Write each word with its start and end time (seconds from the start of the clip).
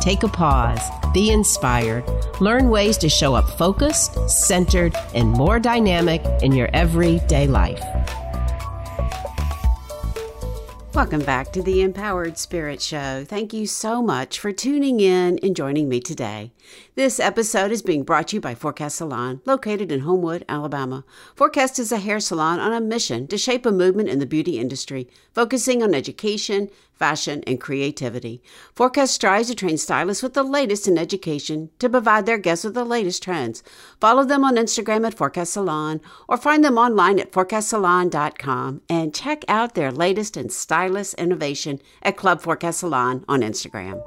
Take 0.00 0.22
a 0.22 0.28
pause, 0.28 0.80
be 1.12 1.30
inspired, 1.30 2.04
learn 2.40 2.70
ways 2.70 2.96
to 2.98 3.10
show 3.10 3.34
up 3.34 3.46
focused, 3.58 4.30
centered, 4.30 4.94
and 5.14 5.28
more 5.28 5.60
dynamic 5.60 6.24
in 6.42 6.52
your 6.52 6.70
everyday 6.72 7.46
life. 7.46 7.84
Welcome 10.94 11.20
back 11.20 11.52
to 11.52 11.62
the 11.62 11.82
Empowered 11.82 12.36
Spirit 12.38 12.80
Show. 12.80 13.24
Thank 13.24 13.52
you 13.52 13.66
so 13.66 14.02
much 14.02 14.38
for 14.38 14.52
tuning 14.52 15.00
in 15.00 15.38
and 15.42 15.54
joining 15.54 15.88
me 15.88 16.00
today. 16.00 16.52
This 16.94 17.20
episode 17.20 17.70
is 17.70 17.80
being 17.80 18.02
brought 18.02 18.28
to 18.28 18.36
you 18.36 18.40
by 18.40 18.54
Forecast 18.54 18.96
Salon, 18.96 19.40
located 19.44 19.92
in 19.92 20.00
Homewood, 20.00 20.44
Alabama. 20.48 21.04
Forecast 21.36 21.78
is 21.78 21.92
a 21.92 21.98
hair 21.98 22.20
salon 22.20 22.58
on 22.58 22.72
a 22.72 22.80
mission 22.80 23.26
to 23.28 23.38
shape 23.38 23.64
a 23.66 23.70
movement 23.70 24.08
in 24.08 24.18
the 24.18 24.26
beauty 24.26 24.58
industry, 24.58 25.08
focusing 25.32 25.82
on 25.82 25.94
education, 25.94 26.70
fashion, 27.00 27.42
and 27.46 27.60
creativity. 27.60 28.40
Forecast 28.74 29.14
strives 29.14 29.48
to 29.48 29.56
train 29.56 29.78
stylists 29.78 30.22
with 30.22 30.34
the 30.34 30.44
latest 30.44 30.86
in 30.86 30.96
education 30.96 31.70
to 31.80 31.88
provide 31.88 32.26
their 32.26 32.38
guests 32.38 32.64
with 32.64 32.74
the 32.74 32.84
latest 32.84 33.24
trends. 33.24 33.64
Follow 34.00 34.24
them 34.24 34.44
on 34.44 34.54
Instagram 34.54 35.04
at 35.04 35.14
Forecast 35.14 35.54
Salon 35.54 36.00
or 36.28 36.36
find 36.36 36.62
them 36.62 36.78
online 36.78 37.18
at 37.18 37.32
forecastsalon.com 37.32 38.82
and 38.88 39.14
check 39.14 39.44
out 39.48 39.74
their 39.74 39.90
latest 39.90 40.36
in 40.36 40.50
stylist 40.50 41.14
innovation 41.14 41.80
at 42.02 42.16
Club 42.16 42.40
Forecast 42.42 42.80
Salon 42.80 43.24
on 43.26 43.40
Instagram. 43.40 44.00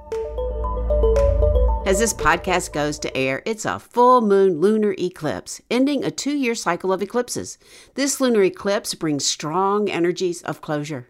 As 1.86 2.00
this 2.00 2.14
podcast 2.14 2.72
goes 2.72 2.98
to 3.00 3.18
air, 3.18 3.42
it's 3.46 3.66
a 3.66 3.78
full 3.78 4.22
moon 4.22 4.62
lunar 4.62 4.96
eclipse, 4.98 5.62
ending 5.70 6.04
a 6.04 6.12
two 6.12 6.32
year 6.32 6.56
cycle 6.56 6.94
of 6.94 7.02
eclipses. 7.02 7.58
This 7.96 8.22
lunar 8.22 8.44
eclipse 8.44 8.94
brings 8.94 9.26
strong 9.26 9.90
energies 9.90 10.42
of 10.44 10.62
closure. 10.62 11.10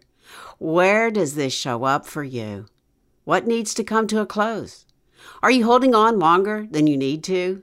Where 0.58 1.10
does 1.10 1.34
this 1.34 1.52
show 1.52 1.84
up 1.84 2.06
for 2.06 2.24
you? 2.24 2.66
What 3.24 3.46
needs 3.46 3.74
to 3.74 3.84
come 3.84 4.06
to 4.08 4.20
a 4.20 4.26
close? 4.26 4.84
Are 5.42 5.50
you 5.50 5.64
holding 5.64 5.94
on 5.94 6.18
longer 6.18 6.66
than 6.70 6.86
you 6.86 6.96
need 6.96 7.24
to? 7.24 7.62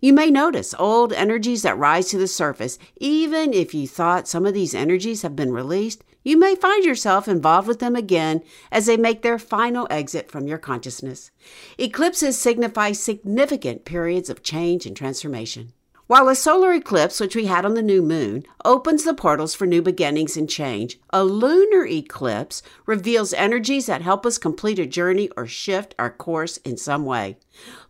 You 0.00 0.12
may 0.12 0.30
notice 0.30 0.74
old 0.78 1.12
energies 1.12 1.62
that 1.62 1.78
rise 1.78 2.08
to 2.08 2.18
the 2.18 2.28
surface. 2.28 2.78
Even 2.96 3.52
if 3.52 3.74
you 3.74 3.86
thought 3.86 4.28
some 4.28 4.46
of 4.46 4.54
these 4.54 4.74
energies 4.74 5.22
have 5.22 5.36
been 5.36 5.52
released, 5.52 6.04
you 6.22 6.36
may 6.36 6.56
find 6.56 6.84
yourself 6.84 7.28
involved 7.28 7.68
with 7.68 7.78
them 7.78 7.94
again 7.94 8.42
as 8.72 8.86
they 8.86 8.96
make 8.96 9.22
their 9.22 9.38
final 9.38 9.86
exit 9.90 10.30
from 10.30 10.48
your 10.48 10.58
consciousness. 10.58 11.30
Eclipses 11.78 12.36
signify 12.36 12.92
significant 12.92 13.84
periods 13.84 14.28
of 14.28 14.42
change 14.42 14.86
and 14.86 14.96
transformation. 14.96 15.72
While 16.08 16.28
a 16.28 16.36
solar 16.36 16.72
eclipse, 16.72 17.18
which 17.18 17.34
we 17.34 17.46
had 17.46 17.64
on 17.64 17.74
the 17.74 17.82
new 17.82 18.00
moon, 18.00 18.44
opens 18.64 19.02
the 19.02 19.12
portals 19.12 19.56
for 19.56 19.66
new 19.66 19.82
beginnings 19.82 20.36
and 20.36 20.48
change, 20.48 21.00
a 21.10 21.24
lunar 21.24 21.84
eclipse 21.84 22.62
reveals 22.86 23.32
energies 23.32 23.86
that 23.86 24.02
help 24.02 24.24
us 24.24 24.38
complete 24.38 24.78
a 24.78 24.86
journey 24.86 25.30
or 25.36 25.48
shift 25.48 25.96
our 25.98 26.10
course 26.10 26.58
in 26.58 26.76
some 26.76 27.04
way. 27.04 27.38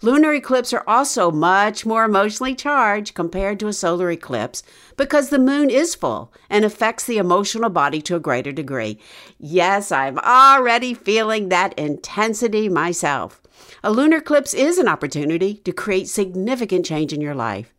Lunar 0.00 0.32
eclipses 0.32 0.72
are 0.72 0.84
also 0.86 1.30
much 1.30 1.84
more 1.84 2.04
emotionally 2.04 2.54
charged 2.54 3.12
compared 3.12 3.60
to 3.60 3.68
a 3.68 3.74
solar 3.74 4.10
eclipse 4.10 4.62
because 4.96 5.28
the 5.28 5.38
moon 5.38 5.68
is 5.68 5.94
full 5.94 6.32
and 6.48 6.64
affects 6.64 7.04
the 7.04 7.18
emotional 7.18 7.68
body 7.68 8.00
to 8.00 8.16
a 8.16 8.20
greater 8.20 8.50
degree. 8.50 8.98
Yes, 9.38 9.92
I'm 9.92 10.18
already 10.20 10.94
feeling 10.94 11.50
that 11.50 11.78
intensity 11.78 12.70
myself. 12.70 13.42
A 13.84 13.92
lunar 13.92 14.18
eclipse 14.18 14.54
is 14.54 14.78
an 14.78 14.88
opportunity 14.88 15.56
to 15.56 15.72
create 15.72 16.08
significant 16.08 16.86
change 16.86 17.12
in 17.12 17.20
your 17.20 17.34
life. 17.34 17.74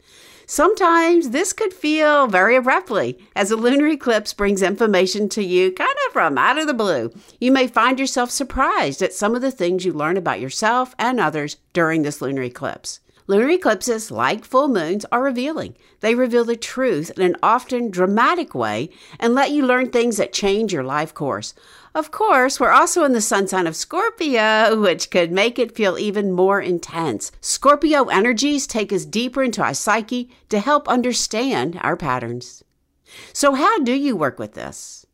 Sometimes 0.49 1.31
this 1.31 1.51
could 1.51 1.73
feel 1.73 2.25
very 2.27 2.55
abruptly, 2.55 3.19
as 3.35 3.51
a 3.51 3.57
lunar 3.57 3.87
eclipse 3.87 4.33
brings 4.33 4.61
information 4.61 5.27
to 5.27 5.43
you 5.43 5.73
kind 5.73 5.97
of 6.07 6.13
from 6.13 6.37
out 6.37 6.57
of 6.57 6.67
the 6.67 6.73
blue. 6.73 7.11
You 7.37 7.51
may 7.51 7.67
find 7.67 7.99
yourself 7.99 8.31
surprised 8.31 9.01
at 9.01 9.11
some 9.11 9.35
of 9.35 9.41
the 9.41 9.51
things 9.51 9.83
you 9.83 9.91
learn 9.91 10.15
about 10.15 10.39
yourself 10.39 10.95
and 10.97 11.19
others 11.19 11.57
during 11.73 12.03
this 12.03 12.21
lunar 12.21 12.43
eclipse. 12.43 13.01
Lunar 13.29 13.49
eclipses, 13.49 14.09
like 14.09 14.45
full 14.45 14.69
moons, 14.69 15.05
are 15.11 15.21
revealing. 15.21 15.75
They 15.99 16.15
reveal 16.15 16.45
the 16.45 16.55
truth 16.55 17.11
in 17.17 17.23
an 17.23 17.35
often 17.43 17.91
dramatic 17.91 18.55
way 18.55 18.89
and 19.19 19.35
let 19.35 19.51
you 19.51 19.65
learn 19.65 19.89
things 19.89 20.15
that 20.15 20.31
change 20.31 20.71
your 20.71 20.85
life 20.85 21.13
course. 21.13 21.53
Of 21.93 22.09
course, 22.09 22.57
we're 22.57 22.71
also 22.71 23.03
in 23.03 23.11
the 23.11 23.19
sun 23.19 23.47
sign 23.47 23.67
of 23.67 23.75
Scorpio, 23.75 24.79
which 24.81 25.11
could 25.11 25.33
make 25.33 25.59
it 25.59 25.75
feel 25.75 25.99
even 25.99 26.31
more 26.31 26.61
intense. 26.61 27.33
Scorpio 27.41 28.05
energies 28.05 28.65
take 28.65 28.93
us 28.93 29.03
deeper 29.03 29.43
into 29.43 29.61
our 29.61 29.73
psyche 29.73 30.29
to 30.47 30.59
help 30.59 30.87
understand 30.87 31.77
our 31.81 31.97
patterns. 31.97 32.63
So, 33.33 33.55
how 33.55 33.79
do 33.79 33.93
you 33.93 34.15
work 34.15 34.39
with 34.39 34.53
this? 34.53 35.05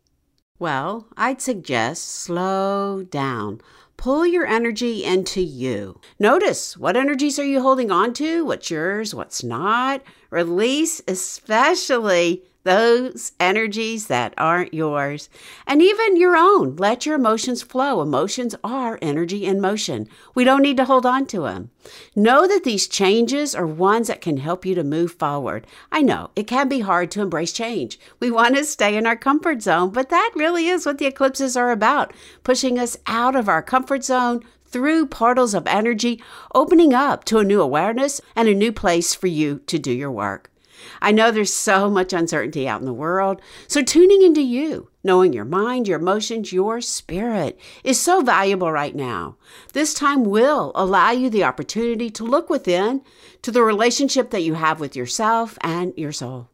Well, 0.60 1.08
I'd 1.18 1.42
suggest 1.42 2.06
slow 2.06 3.04
down. 3.04 3.60
Pull 4.04 4.28
your 4.28 4.46
energy 4.46 5.06
into 5.06 5.40
you. 5.40 5.98
Notice 6.20 6.76
what 6.76 6.98
energies 6.98 7.40
are 7.40 7.46
you 7.46 7.62
holding 7.62 7.90
on 7.90 8.14
to, 8.16 8.44
what's 8.44 8.70
yours, 8.70 9.16
what's 9.16 9.46
not. 9.46 10.04
Release, 10.30 11.02
especially 11.08 12.44
those 12.64 13.34
energies 13.40 14.08
that 14.08 14.34
aren't 14.38 14.74
yours, 14.74 15.30
and 15.68 15.82
even 15.82 16.18
your 16.18 16.36
own. 16.38 16.76
Let 16.78 17.06
your 17.06 17.16
emotions 17.16 17.62
flow. 17.62 18.02
Emotions 18.02 18.56
are 18.64 19.00
energy 19.02 19.46
in 19.46 19.60
motion. 19.60 20.08
We 20.34 20.44
don't 20.44 20.62
need 20.62 20.78
to 20.78 20.86
hold 20.86 21.06
on 21.06 21.26
to 21.28 21.42
them. 21.42 21.72
Know 22.16 22.48
that 22.48 22.64
these 22.64 22.88
changes 22.88 23.54
are 23.54 23.68
ones 23.68 24.08
that 24.08 24.22
can 24.22 24.38
help 24.38 24.66
you 24.66 24.76
to 24.76 24.84
move 24.84 25.14
forward. 25.14 25.68
I 25.92 26.02
know 26.02 26.32
it 26.36 26.48
can 26.48 26.70
be 26.70 26.80
hard 26.80 27.12
to 27.12 27.22
embrace 27.22 27.54
change. 27.54 28.00
We 28.20 28.32
want 28.32 28.56
to 28.56 28.64
stay 28.64 28.96
in 28.96 29.06
our 29.06 29.18
comfort 29.18 29.62
zone, 29.62 29.92
but 29.92 30.10
that 30.10 30.32
really 30.36 30.68
is 30.68 30.86
what 30.86 30.98
the 30.98 31.06
eclipses 31.06 31.58
are 31.58 31.72
about 31.72 32.14
pushing 32.44 32.80
us 32.80 32.98
out 33.08 33.36
of 33.36 33.50
our 33.50 33.62
comfort 33.62 34.04
zone 34.04 34.44
through 34.66 35.06
portals 35.06 35.54
of 35.54 35.68
energy, 35.68 36.22
opening 36.56 36.94
up 36.94 37.24
to 37.26 37.38
a 37.38 37.44
new 37.44 37.62
awareness 37.62 38.20
and 38.36 38.48
a 38.48 38.56
new 38.56 38.72
place 38.72 39.14
for 39.14 39.28
you 39.28 39.60
to 39.68 39.78
do 39.78 39.92
your 39.92 40.12
work. 40.12 40.53
I 41.02 41.12
know 41.12 41.32
there's 41.32 41.54
so 41.54 41.90
much 41.90 42.14
uncertainty 42.14 42.68
out 42.68 42.80
in 42.80 42.86
the 42.86 42.94
world. 42.94 43.42
So 43.68 43.82
tuning 43.82 44.22
into 44.22 44.42
you, 44.42 44.90
knowing 45.04 45.34
your 45.34 45.46
mind, 45.46 45.88
your 45.88 46.00
emotions, 46.00 46.54
your 46.54 46.82
spirit 46.82 47.60
is 47.84 48.02
so 48.02 48.22
valuable 48.22 48.72
right 48.72 48.96
now. 48.96 49.38
This 49.74 49.94
time 49.94 50.24
will 50.24 50.72
allow 50.76 51.12
you 51.12 51.30
the 51.30 51.44
opportunity 51.44 52.10
to 52.12 52.24
look 52.24 52.50
within 52.50 53.02
to 53.42 53.52
the 53.52 53.64
relationship 53.64 54.30
that 54.32 54.44
you 54.44 54.54
have 54.54 54.80
with 54.80 54.96
yourself 54.96 55.58
and 55.62 55.94
your 55.98 56.12
soul. 56.12 56.50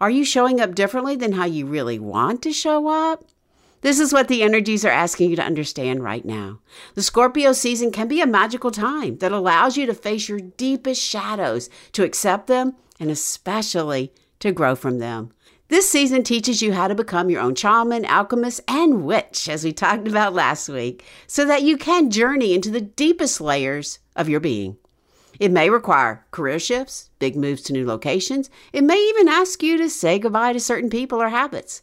Are 0.00 0.10
you 0.10 0.24
showing 0.24 0.60
up 0.60 0.74
differently 0.74 1.16
than 1.16 1.32
how 1.32 1.44
you 1.44 1.66
really 1.66 1.98
want 1.98 2.42
to 2.42 2.52
show 2.52 2.88
up? 2.88 3.24
This 3.82 3.98
is 3.98 4.12
what 4.12 4.28
the 4.28 4.42
energies 4.42 4.84
are 4.84 4.90
asking 4.90 5.30
you 5.30 5.36
to 5.36 5.42
understand 5.42 6.04
right 6.04 6.24
now. 6.24 6.60
The 6.94 7.02
Scorpio 7.02 7.52
season 7.52 7.90
can 7.90 8.08
be 8.08 8.20
a 8.20 8.26
magical 8.26 8.70
time 8.70 9.18
that 9.18 9.32
allows 9.32 9.78
you 9.78 9.86
to 9.86 9.94
face 9.94 10.28
your 10.28 10.40
deepest 10.40 11.02
shadows, 11.02 11.70
to 11.92 12.04
accept 12.04 12.46
them, 12.46 12.76
and 13.00 13.10
especially 13.10 14.12
to 14.38 14.52
grow 14.52 14.76
from 14.76 14.98
them. 14.98 15.32
This 15.68 15.88
season 15.88 16.24
teaches 16.24 16.62
you 16.62 16.72
how 16.72 16.88
to 16.88 16.94
become 16.94 17.30
your 17.30 17.40
own 17.40 17.54
shaman, 17.54 18.04
alchemist, 18.04 18.60
and 18.66 19.04
witch, 19.04 19.48
as 19.48 19.64
we 19.64 19.72
talked 19.72 20.08
about 20.08 20.34
last 20.34 20.68
week, 20.68 21.04
so 21.26 21.44
that 21.44 21.62
you 21.62 21.76
can 21.76 22.10
journey 22.10 22.54
into 22.54 22.70
the 22.70 22.80
deepest 22.80 23.40
layers 23.40 24.00
of 24.16 24.28
your 24.28 24.40
being. 24.40 24.76
It 25.38 25.52
may 25.52 25.70
require 25.70 26.26
career 26.32 26.58
shifts, 26.58 27.10
big 27.18 27.36
moves 27.36 27.62
to 27.62 27.72
new 27.72 27.86
locations. 27.86 28.50
It 28.72 28.84
may 28.84 28.98
even 28.98 29.28
ask 29.28 29.62
you 29.62 29.78
to 29.78 29.88
say 29.88 30.18
goodbye 30.18 30.52
to 30.52 30.60
certain 30.60 30.90
people 30.90 31.22
or 31.22 31.28
habits. 31.28 31.82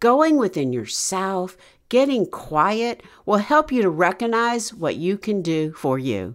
Going 0.00 0.36
within 0.36 0.72
yourself, 0.72 1.56
getting 1.88 2.26
quiet 2.26 3.02
will 3.24 3.38
help 3.38 3.72
you 3.72 3.82
to 3.82 3.88
recognize 3.88 4.74
what 4.74 4.96
you 4.96 5.16
can 5.16 5.42
do 5.42 5.72
for 5.72 5.98
you. 5.98 6.34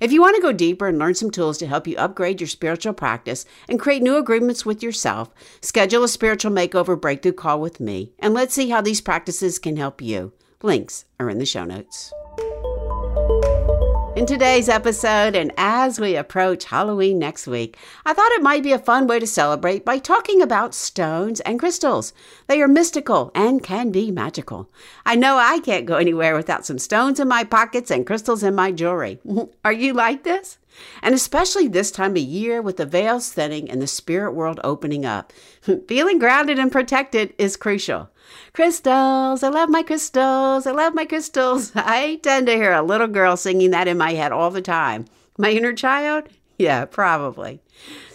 If 0.00 0.12
you 0.12 0.20
want 0.20 0.36
to 0.36 0.42
go 0.42 0.52
deeper 0.52 0.88
and 0.88 0.98
learn 0.98 1.14
some 1.14 1.30
tools 1.30 1.58
to 1.58 1.66
help 1.66 1.86
you 1.86 1.96
upgrade 1.96 2.40
your 2.40 2.48
spiritual 2.48 2.92
practice 2.92 3.44
and 3.68 3.80
create 3.80 4.02
new 4.02 4.16
agreements 4.16 4.66
with 4.66 4.82
yourself, 4.82 5.30
schedule 5.60 6.04
a 6.04 6.08
spiritual 6.08 6.52
makeover 6.52 7.00
breakthrough 7.00 7.32
call 7.32 7.60
with 7.60 7.80
me, 7.80 8.12
and 8.18 8.34
let's 8.34 8.54
see 8.54 8.68
how 8.70 8.80
these 8.80 9.00
practices 9.00 9.58
can 9.58 9.76
help 9.76 10.00
you. 10.00 10.32
Links 10.62 11.06
are 11.18 11.28
in 11.28 11.38
the 11.38 11.46
show 11.46 11.64
notes. 11.64 12.12
In 14.22 14.26
today's 14.26 14.68
episode, 14.68 15.34
and 15.34 15.50
as 15.56 15.98
we 15.98 16.14
approach 16.14 16.66
Halloween 16.66 17.18
next 17.18 17.48
week, 17.48 17.76
I 18.06 18.14
thought 18.14 18.30
it 18.30 18.40
might 18.40 18.62
be 18.62 18.70
a 18.70 18.78
fun 18.78 19.08
way 19.08 19.18
to 19.18 19.26
celebrate 19.26 19.84
by 19.84 19.98
talking 19.98 20.40
about 20.40 20.76
stones 20.76 21.40
and 21.40 21.58
crystals. 21.58 22.12
They 22.46 22.62
are 22.62 22.68
mystical 22.68 23.32
and 23.34 23.64
can 23.64 23.90
be 23.90 24.12
magical. 24.12 24.70
I 25.04 25.16
know 25.16 25.38
I 25.38 25.58
can't 25.58 25.86
go 25.86 25.96
anywhere 25.96 26.36
without 26.36 26.64
some 26.64 26.78
stones 26.78 27.18
in 27.18 27.26
my 27.26 27.42
pockets 27.42 27.90
and 27.90 28.06
crystals 28.06 28.44
in 28.44 28.54
my 28.54 28.70
jewelry. 28.70 29.18
are 29.64 29.72
you 29.72 29.92
like 29.92 30.22
this? 30.22 30.58
And 31.02 31.16
especially 31.16 31.66
this 31.66 31.90
time 31.90 32.12
of 32.12 32.18
year 32.18 32.62
with 32.62 32.76
the 32.76 32.86
veils 32.86 33.32
thinning 33.32 33.68
and 33.68 33.82
the 33.82 33.88
spirit 33.88 34.34
world 34.34 34.60
opening 34.62 35.04
up, 35.04 35.32
feeling 35.88 36.20
grounded 36.20 36.60
and 36.60 36.70
protected 36.70 37.34
is 37.38 37.56
crucial. 37.56 38.08
Crystals, 38.52 39.42
I 39.42 39.48
love 39.48 39.68
my 39.68 39.82
crystals, 39.82 40.66
I 40.66 40.72
love 40.72 40.94
my 40.94 41.04
crystals. 41.04 41.72
I 41.76 42.20
tend 42.22 42.46
to 42.46 42.54
hear 42.54 42.72
a 42.72 42.82
little 42.82 43.06
girl 43.06 43.36
singing 43.36 43.70
that 43.70 43.88
in 43.88 43.98
my 43.98 44.12
head 44.12 44.32
all 44.32 44.50
the 44.50 44.62
time. 44.62 45.06
My 45.38 45.50
inner 45.50 45.72
child? 45.72 46.24
Yeah, 46.58 46.84
probably. 46.84 47.60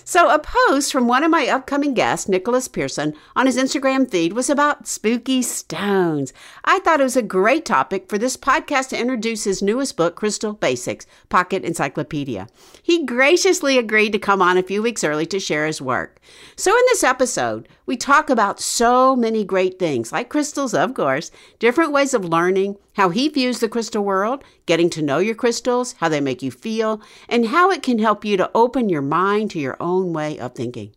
So, 0.10 0.30
a 0.30 0.40
post 0.40 0.94
from 0.94 1.10
one 1.10 1.26
of 1.26 1.32
my 1.32 1.50
upcoming 1.50 1.94
guests, 1.94 2.30
Nicholas 2.30 2.70
Pearson, 2.70 3.14
on 3.36 3.46
his 3.46 3.58
Instagram 3.58 4.10
feed 4.10 4.32
was 4.32 4.50
about 4.50 4.88
spooky 4.88 5.42
stones. 5.42 6.32
I 6.64 6.80
thought 6.80 7.02
it 7.02 7.04
was 7.04 7.18
a 7.18 7.22
great 7.22 7.66
topic 7.66 8.08
for 8.08 8.18
this 8.18 8.38
podcast 8.38 8.88
to 8.90 8.98
introduce 8.98 9.44
his 9.44 9.62
newest 9.62 9.98
book, 9.98 10.16
Crystal 10.16 10.54
Basics 10.54 11.06
Pocket 11.28 11.66
Encyclopedia. 11.66 12.48
He 12.82 13.06
graciously 13.06 13.78
agreed 13.78 14.14
to 14.14 14.18
come 14.18 14.42
on 14.42 14.56
a 14.56 14.64
few 14.64 14.82
weeks 14.82 15.04
early 15.04 15.26
to 15.26 15.42
share 15.42 15.68
his 15.68 15.82
work. 15.82 16.22
So, 16.56 16.72
in 16.72 16.84
this 16.88 17.04
episode, 17.04 17.68
we 17.86 17.98
talk 17.98 18.30
about 18.30 18.62
so 18.62 19.14
many 19.14 19.44
great 19.44 19.78
things, 19.78 20.14
like 20.14 20.30
crystals, 20.30 20.74
of 20.74 20.94
course, 20.94 21.32
different 21.60 21.92
ways 21.92 22.14
of 22.14 22.24
learning, 22.24 22.78
how 22.94 23.10
he 23.10 23.28
views 23.28 23.60
the 23.60 23.68
crystal 23.68 24.06
world, 24.06 24.42
getting 24.68 24.92
to 24.92 25.02
know 25.02 25.18
your 25.18 25.34
crystals, 25.34 25.94
how 25.94 26.08
they 26.08 26.22
make 26.22 26.44
you 26.44 26.52
feel, 26.52 27.02
and 27.28 27.48
how 27.48 27.72
it 27.72 27.82
can 27.82 27.98
help 27.98 28.24
you 28.24 28.38
to 28.38 28.52
open 28.54 28.90
your 28.90 29.02
mind 29.02 29.50
to 29.52 29.60
your 29.60 29.78
own 29.80 30.14
way 30.14 30.38
of 30.38 30.54
thinking. 30.54 30.94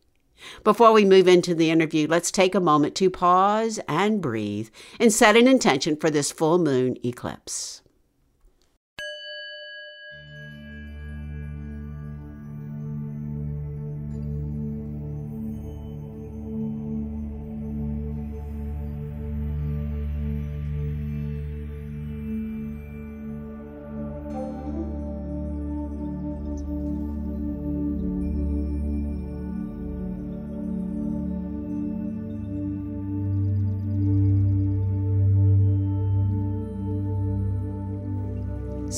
Before 0.64 0.92
we 0.92 1.04
move 1.04 1.28
into 1.28 1.54
the 1.54 1.70
interview, 1.70 2.06
let's 2.06 2.30
take 2.30 2.54
a 2.54 2.60
moment 2.60 2.94
to 2.96 3.08
pause 3.08 3.80
and 3.88 4.20
breathe 4.20 4.68
and 4.98 5.12
set 5.12 5.36
an 5.36 5.46
intention 5.48 5.96
for 5.96 6.10
this 6.10 6.30
full 6.32 6.58
moon 6.58 6.96
eclipse. 7.04 7.79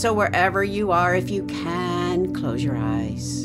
So, 0.03 0.13
wherever 0.13 0.65
you 0.65 0.91
are, 0.91 1.15
if 1.15 1.31
you 1.31 1.45
can, 1.45 2.35
close 2.35 2.65
your 2.65 2.77
eyes. 2.77 3.45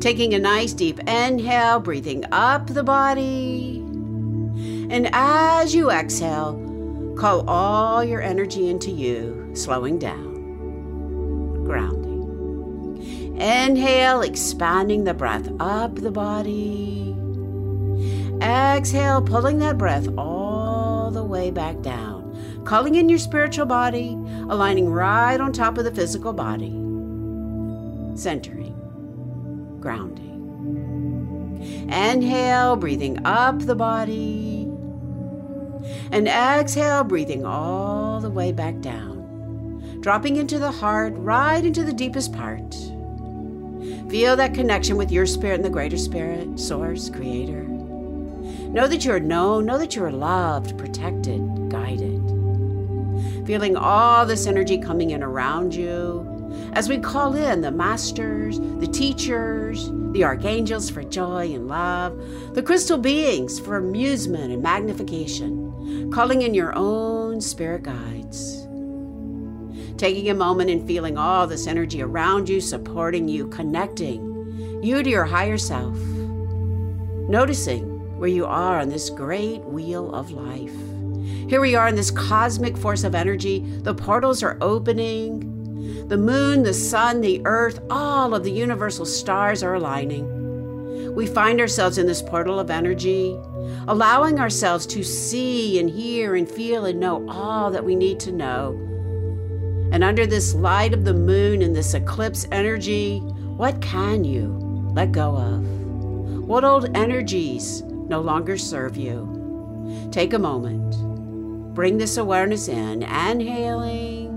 Taking 0.00 0.34
a 0.34 0.40
nice 0.40 0.72
deep 0.72 0.98
inhale, 1.08 1.78
breathing 1.78 2.24
up 2.32 2.66
the 2.66 2.82
body. 2.82 3.76
And 4.90 5.08
as 5.12 5.72
you 5.72 5.92
exhale, 5.92 7.14
call 7.16 7.48
all 7.48 8.02
your 8.02 8.20
energy 8.20 8.68
into 8.68 8.90
you, 8.90 9.52
slowing 9.54 10.00
down, 10.00 11.62
grounding. 11.62 13.36
Inhale, 13.40 14.22
expanding 14.22 15.04
the 15.04 15.14
breath 15.14 15.48
up 15.60 15.94
the 15.94 16.10
body. 16.10 17.14
Exhale, 18.42 19.22
pulling 19.22 19.60
that 19.60 19.78
breath 19.78 20.08
all 20.18 21.12
the 21.12 21.22
way 21.22 21.52
back 21.52 21.82
down 21.82 22.16
calling 22.66 22.96
in 22.96 23.08
your 23.08 23.18
spiritual 23.18 23.64
body, 23.64 24.15
aligning 24.48 24.88
right 24.88 25.40
on 25.40 25.52
top 25.52 25.76
of 25.78 25.84
the 25.84 25.92
physical 25.92 26.32
body, 26.32 26.70
centering, 28.16 28.74
grounding. 29.80 30.26
Inhale, 31.90 32.76
breathing 32.76 33.24
up 33.24 33.58
the 33.60 33.74
body. 33.74 34.70
And 36.12 36.28
exhale, 36.28 37.04
breathing 37.04 37.44
all 37.44 38.20
the 38.20 38.30
way 38.30 38.52
back 38.52 38.80
down, 38.80 39.98
dropping 40.00 40.36
into 40.36 40.58
the 40.58 40.70
heart, 40.70 41.12
right 41.16 41.64
into 41.64 41.84
the 41.84 41.92
deepest 41.92 42.32
part. 42.32 42.74
Feel 44.08 44.36
that 44.36 44.54
connection 44.54 44.96
with 44.96 45.10
your 45.10 45.26
spirit 45.26 45.56
and 45.56 45.64
the 45.64 45.70
greater 45.70 45.98
spirit, 45.98 46.58
source, 46.58 47.10
creator. 47.10 47.64
Know 47.64 48.86
that 48.86 49.04
you 49.04 49.12
are 49.12 49.20
known, 49.20 49.66
know 49.66 49.78
that 49.78 49.96
you 49.96 50.04
are 50.04 50.12
loved, 50.12 50.78
protected, 50.78 51.40
guided 51.68 52.15
feeling 53.46 53.76
all 53.76 54.26
this 54.26 54.46
energy 54.46 54.76
coming 54.76 55.10
in 55.10 55.22
around 55.22 55.74
you 55.74 56.36
as 56.72 56.88
we 56.88 56.98
call 56.98 57.34
in 57.34 57.60
the 57.60 57.70
masters, 57.70 58.58
the 58.58 58.86
teachers, 58.86 59.90
the 60.12 60.24
archangels 60.24 60.90
for 60.90 61.02
joy 61.02 61.52
and 61.54 61.68
love, 61.68 62.54
the 62.54 62.62
crystal 62.62 62.98
beings 62.98 63.58
for 63.58 63.76
amusement 63.76 64.52
and 64.52 64.62
magnification, 64.62 66.10
calling 66.12 66.42
in 66.42 66.54
your 66.54 66.74
own 66.76 67.40
spirit 67.40 67.82
guides. 67.82 68.66
Taking 69.96 70.28
a 70.28 70.34
moment 70.34 70.68
and 70.68 70.86
feeling 70.86 71.16
all 71.16 71.46
this 71.46 71.66
energy 71.66 72.02
around 72.02 72.48
you, 72.48 72.60
supporting 72.60 73.28
you, 73.28 73.48
connecting 73.48 74.80
you 74.82 75.02
to 75.02 75.08
your 75.08 75.24
higher 75.24 75.56
self. 75.56 75.96
Noticing 77.28 78.18
where 78.18 78.28
you 78.28 78.44
are 78.44 78.80
on 78.80 78.90
this 78.90 79.08
great 79.08 79.62
wheel 79.64 80.14
of 80.14 80.30
life. 80.30 80.95
Here 81.48 81.60
we 81.60 81.74
are 81.74 81.88
in 81.88 81.94
this 81.94 82.10
cosmic 82.10 82.76
force 82.76 83.04
of 83.04 83.14
energy. 83.14 83.60
The 83.82 83.94
portals 83.94 84.42
are 84.42 84.58
opening. 84.60 86.08
The 86.08 86.16
moon, 86.16 86.62
the 86.62 86.74
sun, 86.74 87.20
the 87.20 87.40
earth, 87.44 87.80
all 87.90 88.34
of 88.34 88.44
the 88.44 88.50
universal 88.50 89.06
stars 89.06 89.62
are 89.62 89.74
aligning. 89.74 91.14
We 91.14 91.26
find 91.26 91.60
ourselves 91.60 91.98
in 91.98 92.06
this 92.06 92.20
portal 92.20 92.58
of 92.60 92.70
energy, 92.70 93.38
allowing 93.88 94.38
ourselves 94.38 94.86
to 94.86 95.02
see 95.02 95.78
and 95.78 95.88
hear 95.88 96.36
and 96.36 96.48
feel 96.48 96.84
and 96.84 97.00
know 97.00 97.28
all 97.28 97.70
that 97.70 97.84
we 97.84 97.94
need 97.94 98.20
to 98.20 98.32
know. 98.32 98.72
And 99.92 100.04
under 100.04 100.26
this 100.26 100.54
light 100.54 100.92
of 100.92 101.04
the 101.04 101.14
moon 101.14 101.62
and 101.62 101.74
this 101.74 101.94
eclipse 101.94 102.46
energy, 102.52 103.18
what 103.56 103.80
can 103.80 104.24
you 104.24 104.48
let 104.94 105.12
go 105.12 105.36
of? 105.36 105.62
What 106.46 106.64
old 106.64 106.96
energies 106.96 107.82
no 107.82 108.20
longer 108.20 108.56
serve 108.58 108.96
you? 108.96 110.08
Take 110.10 110.32
a 110.32 110.38
moment 110.38 111.05
Bring 111.76 111.98
this 111.98 112.16
awareness 112.16 112.68
in, 112.68 113.02
inhaling. 113.02 114.32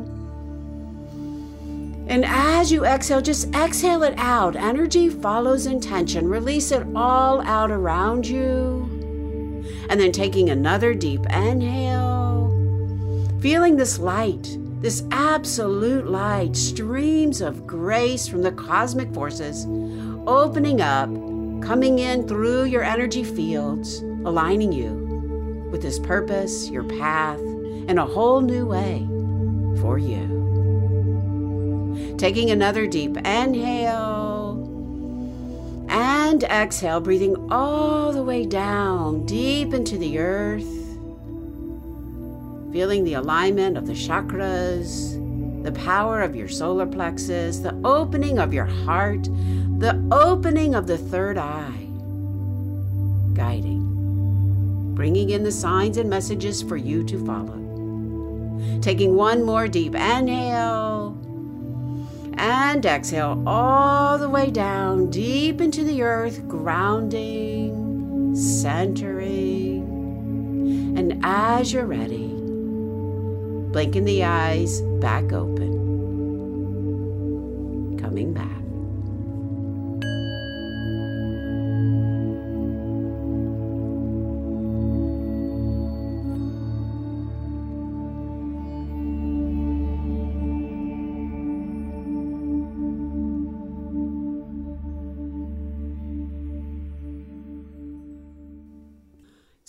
And 2.09 2.25
as 2.25 2.69
you 2.69 2.83
exhale, 2.83 3.21
just 3.21 3.55
exhale 3.55 4.03
it 4.03 4.13
out. 4.17 4.57
Energy 4.57 5.07
follows 5.07 5.65
intention. 5.65 6.27
Release 6.27 6.73
it 6.73 6.85
all 6.93 7.39
out 7.43 7.71
around 7.71 8.27
you. 8.27 9.63
And 9.89 10.01
then 10.01 10.11
taking 10.11 10.49
another 10.49 10.93
deep 10.93 11.21
inhale, 11.27 12.49
feeling 13.39 13.77
this 13.77 13.99
light, 13.99 14.57
this 14.81 15.05
absolute 15.11 16.07
light, 16.07 16.57
streams 16.57 17.39
of 17.39 17.65
grace 17.65 18.27
from 18.27 18.41
the 18.41 18.51
cosmic 18.51 19.13
forces 19.13 19.65
opening 20.27 20.81
up, 20.81 21.09
coming 21.63 21.99
in 21.99 22.27
through 22.27 22.65
your 22.65 22.83
energy 22.83 23.23
fields, 23.23 23.99
aligning 24.25 24.73
you 24.73 24.98
with 25.71 25.83
His 25.83 25.99
purpose, 25.99 26.69
your 26.69 26.83
path, 26.83 27.39
in 27.39 27.97
a 27.97 28.05
whole 28.05 28.41
new 28.41 28.65
way 28.65 29.07
for 29.81 29.97
you. 29.97 30.37
Taking 32.17 32.51
another 32.51 32.85
deep 32.85 33.17
inhale 33.17 34.65
and 35.89 36.43
exhale, 36.43 36.99
breathing 37.01 37.51
all 37.51 38.11
the 38.11 38.23
way 38.23 38.45
down 38.45 39.25
deep 39.25 39.73
into 39.73 39.97
the 39.97 40.19
earth. 40.19 40.63
Feeling 42.71 43.03
the 43.03 43.15
alignment 43.15 43.77
of 43.77 43.87
the 43.87 43.93
chakras, 43.93 45.17
the 45.63 45.71
power 45.71 46.21
of 46.21 46.35
your 46.35 46.47
solar 46.47 46.85
plexus, 46.85 47.59
the 47.59 47.79
opening 47.83 48.37
of 48.37 48.53
your 48.53 48.65
heart, 48.65 49.23
the 49.79 49.99
opening 50.11 50.75
of 50.75 50.85
the 50.85 50.97
third 50.97 51.37
eye, 51.37 51.87
guiding 53.33 53.78
bringing 54.99 55.29
in 55.29 55.43
the 55.43 55.51
signs 55.51 55.95
and 55.95 56.09
messages 56.09 56.61
for 56.61 56.75
you 56.75 57.05
to 57.05 57.25
follow. 57.25 57.55
Taking 58.81 59.15
one 59.15 59.43
more 59.43 59.65
deep 59.65 59.95
inhale 59.95 61.17
and 62.33 62.85
exhale 62.85 63.41
all 63.47 64.17
the 64.17 64.27
way 64.27 64.51
down 64.51 65.09
deep 65.09 65.61
into 65.61 65.85
the 65.85 66.03
earth, 66.03 66.45
grounding, 66.49 68.35
centering. 68.35 69.83
And 70.97 71.21
as 71.23 71.71
you're 71.71 71.85
ready, 71.85 72.27
blinking 73.71 74.03
the 74.03 74.25
eyes 74.25 74.81
back 74.99 75.31
open, 75.31 75.77
coming 78.01 78.33
back. 78.33 78.58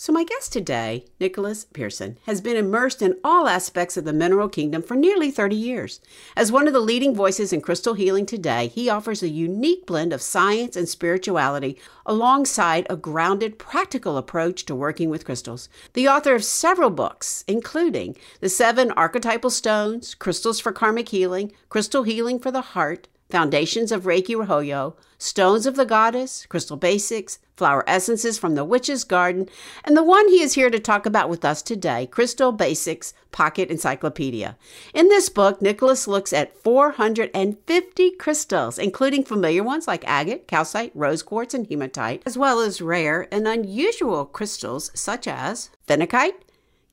So, 0.01 0.11
my 0.11 0.23
guest 0.23 0.51
today, 0.51 1.05
Nicholas 1.19 1.63
Pearson, 1.63 2.17
has 2.25 2.41
been 2.41 2.57
immersed 2.57 3.03
in 3.03 3.19
all 3.23 3.47
aspects 3.47 3.97
of 3.97 4.03
the 4.03 4.11
mineral 4.11 4.49
kingdom 4.49 4.81
for 4.81 4.95
nearly 4.95 5.29
30 5.29 5.55
years. 5.55 6.01
As 6.35 6.51
one 6.51 6.65
of 6.65 6.73
the 6.73 6.79
leading 6.79 7.13
voices 7.13 7.53
in 7.53 7.61
crystal 7.61 7.93
healing 7.93 8.25
today, 8.25 8.65
he 8.65 8.89
offers 8.89 9.21
a 9.21 9.29
unique 9.29 9.85
blend 9.85 10.11
of 10.11 10.19
science 10.19 10.75
and 10.75 10.89
spirituality 10.89 11.77
alongside 12.03 12.87
a 12.89 12.95
grounded, 12.95 13.59
practical 13.59 14.17
approach 14.17 14.65
to 14.65 14.73
working 14.73 15.11
with 15.11 15.23
crystals. 15.23 15.69
The 15.93 16.07
author 16.07 16.33
of 16.33 16.43
several 16.43 16.89
books, 16.89 17.43
including 17.47 18.17
The 18.39 18.49
Seven 18.49 18.89
Archetypal 18.93 19.51
Stones, 19.51 20.15
Crystals 20.15 20.59
for 20.59 20.71
Karmic 20.71 21.09
Healing, 21.09 21.51
Crystal 21.69 22.01
Healing 22.01 22.39
for 22.39 22.49
the 22.49 22.61
Heart, 22.73 23.07
Foundations 23.31 23.91
of 23.91 24.03
Reiki 24.03 24.35
Ryoho, 24.35 24.93
Stones 25.17 25.65
of 25.65 25.75
the 25.75 25.85
Goddess, 25.85 26.45
Crystal 26.47 26.77
Basics, 26.77 27.39
Flower 27.55 27.83
Essences 27.87 28.37
from 28.37 28.55
the 28.55 28.65
Witch's 28.65 29.03
Garden, 29.03 29.47
and 29.83 29.95
the 29.95 30.03
one 30.03 30.27
he 30.29 30.41
is 30.41 30.53
here 30.53 30.69
to 30.69 30.79
talk 30.79 31.05
about 31.05 31.29
with 31.29 31.45
us 31.45 31.61
today, 31.61 32.07
Crystal 32.07 32.51
Basics 32.51 33.13
Pocket 33.31 33.69
Encyclopedia. 33.69 34.57
In 34.93 35.07
this 35.09 35.29
book, 35.29 35.61
Nicholas 35.61 36.07
looks 36.07 36.33
at 36.33 36.57
450 36.57 38.11
crystals, 38.11 38.77
including 38.77 39.23
familiar 39.23 39.63
ones 39.63 39.87
like 39.87 40.03
agate, 40.07 40.47
calcite, 40.47 40.91
rose 40.95 41.23
quartz, 41.23 41.53
and 41.53 41.67
hematite, 41.67 42.23
as 42.25 42.37
well 42.37 42.59
as 42.59 42.81
rare 42.81 43.27
and 43.31 43.47
unusual 43.47 44.25
crystals 44.25 44.91
such 44.93 45.27
as 45.27 45.69
phenakite, 45.87 46.33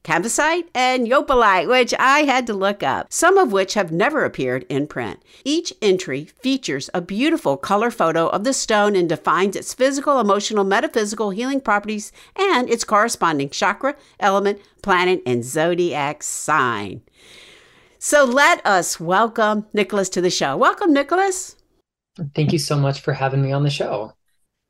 Cambesite, 0.04 0.68
and 0.74 1.06
Yooperlite, 1.06 1.68
which 1.68 1.92
I 1.98 2.20
had 2.20 2.46
to 2.46 2.54
look 2.54 2.82
up, 2.82 3.12
some 3.12 3.36
of 3.36 3.52
which 3.52 3.74
have 3.74 3.92
never 3.92 4.24
appeared 4.24 4.64
in 4.68 4.86
print. 4.86 5.22
Each 5.44 5.72
entry 5.82 6.24
features 6.24 6.88
a 6.94 7.00
beautiful 7.00 7.56
color 7.56 7.90
photo 7.90 8.28
of 8.28 8.44
the 8.44 8.52
stone 8.52 8.96
and 8.96 9.08
defines 9.08 9.56
its 9.56 9.74
physical, 9.74 10.18
emotional, 10.18 10.64
metaphysical 10.64 11.30
healing 11.30 11.60
properties 11.60 12.12
and 12.36 12.70
its 12.70 12.84
corresponding 12.84 13.50
chakra, 13.50 13.96
element, 14.18 14.60
planet, 14.82 15.22
and 15.26 15.44
zodiac 15.44 16.22
sign. 16.22 17.02
So 17.98 18.24
let 18.24 18.64
us 18.64 19.00
welcome 19.00 19.66
Nicholas 19.72 20.08
to 20.10 20.20
the 20.20 20.30
show. 20.30 20.56
Welcome, 20.56 20.92
Nicholas. 20.92 21.56
Thank 22.34 22.52
you 22.52 22.58
so 22.58 22.78
much 22.78 23.00
for 23.00 23.12
having 23.12 23.42
me 23.42 23.52
on 23.52 23.62
the 23.62 23.70
show. 23.70 24.14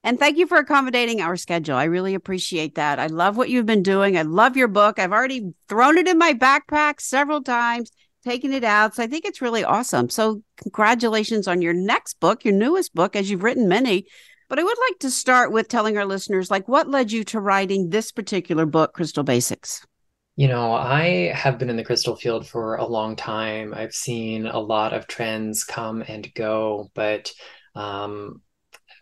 And 0.04 0.18
thank 0.18 0.38
you 0.38 0.46
for 0.46 0.58
accommodating 0.58 1.20
our 1.20 1.36
schedule. 1.36 1.76
I 1.76 1.84
really 1.84 2.14
appreciate 2.14 2.76
that. 2.76 2.98
I 2.98 3.08
love 3.08 3.36
what 3.36 3.50
you've 3.50 3.66
been 3.66 3.82
doing. 3.82 4.16
I 4.16 4.22
love 4.22 4.56
your 4.56 4.68
book. 4.68 4.98
I've 4.98 5.12
already 5.12 5.52
thrown 5.68 5.98
it 5.98 6.06
in 6.06 6.18
my 6.18 6.34
backpack 6.34 7.00
several 7.00 7.42
times, 7.42 7.90
taken 8.24 8.52
it 8.52 8.64
out. 8.64 8.94
So 8.94 9.02
I 9.02 9.08
think 9.08 9.24
it's 9.24 9.42
really 9.42 9.64
awesome. 9.64 10.08
So, 10.08 10.42
congratulations 10.62 11.48
on 11.48 11.62
your 11.62 11.74
next 11.74 12.20
book, 12.20 12.44
your 12.44 12.54
newest 12.54 12.94
book, 12.94 13.16
as 13.16 13.28
you've 13.28 13.42
written 13.42 13.68
many. 13.68 14.06
But 14.48 14.58
I 14.58 14.62
would 14.62 14.78
like 14.88 15.00
to 15.00 15.10
start 15.10 15.52
with 15.52 15.68
telling 15.68 15.98
our 15.98 16.06
listeners, 16.06 16.50
like, 16.50 16.68
what 16.68 16.88
led 16.88 17.12
you 17.12 17.22
to 17.24 17.40
writing 17.40 17.90
this 17.90 18.12
particular 18.12 18.64
book, 18.64 18.94
Crystal 18.94 19.24
Basics? 19.24 19.84
You 20.36 20.48
know, 20.48 20.72
I 20.72 21.32
have 21.34 21.58
been 21.58 21.68
in 21.68 21.76
the 21.76 21.84
crystal 21.84 22.14
field 22.14 22.46
for 22.46 22.76
a 22.76 22.86
long 22.86 23.16
time. 23.16 23.74
I've 23.74 23.92
seen 23.92 24.46
a 24.46 24.60
lot 24.60 24.94
of 24.94 25.08
trends 25.08 25.64
come 25.64 26.02
and 26.06 26.32
go, 26.32 26.90
but 26.94 27.32
um, 27.74 28.40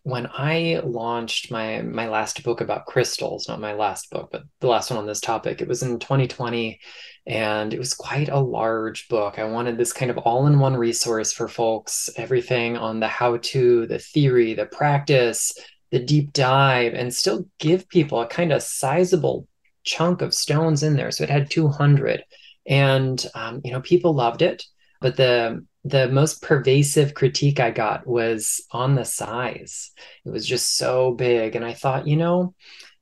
when 0.06 0.28
I 0.32 0.80
launched 0.84 1.50
my 1.50 1.82
my 1.82 2.08
last 2.08 2.44
book 2.44 2.60
about 2.60 2.86
crystals, 2.86 3.48
not 3.48 3.58
my 3.58 3.72
last 3.72 4.08
book, 4.08 4.28
but 4.30 4.44
the 4.60 4.68
last 4.68 4.88
one 4.88 5.00
on 5.00 5.06
this 5.06 5.20
topic, 5.20 5.60
it 5.60 5.66
was 5.66 5.82
in 5.82 5.98
2020 5.98 6.78
and 7.26 7.75
it 7.75 7.78
was 7.80 7.92
quite 7.92 8.28
a 8.28 8.38
large 8.38 9.08
book. 9.08 9.36
I 9.36 9.42
wanted 9.46 9.76
this 9.76 9.92
kind 9.92 10.12
of 10.12 10.18
all-in-one 10.18 10.76
resource 10.76 11.32
for 11.32 11.48
folks, 11.48 12.08
everything 12.16 12.76
on 12.76 13.00
the 13.00 13.08
how-to, 13.08 13.88
the 13.88 13.98
theory, 13.98 14.54
the 14.54 14.66
practice, 14.66 15.52
the 15.90 15.98
deep 15.98 16.32
dive 16.32 16.94
and 16.94 17.12
still 17.12 17.48
give 17.58 17.88
people 17.88 18.20
a 18.20 18.28
kind 18.28 18.52
of 18.52 18.62
sizable 18.62 19.48
chunk 19.82 20.22
of 20.22 20.32
stones 20.32 20.84
in 20.84 20.94
there. 20.94 21.10
So 21.10 21.25
it 21.25 21.30
had 21.30 21.50
200 21.50 22.22
and 22.68 23.26
um, 23.34 23.60
you 23.64 23.72
know 23.72 23.80
people 23.80 24.14
loved 24.14 24.42
it, 24.42 24.62
but 25.00 25.16
the 25.16 25.66
the 25.88 26.09
most 26.09 26.43
pervasive 26.43 27.14
critique 27.14 27.61
I 27.61 27.71
got 27.71 28.07
was 28.07 28.61
on 28.73 28.95
the 28.95 29.05
size. 29.05 29.93
It 30.25 30.31
was 30.31 30.47
just 30.47 30.76
so 30.76 31.12
big. 31.12 31.55
And 31.55 31.64
I 31.64 31.75
thought, 31.75 32.07
you 32.07 32.16
know, 32.16 32.55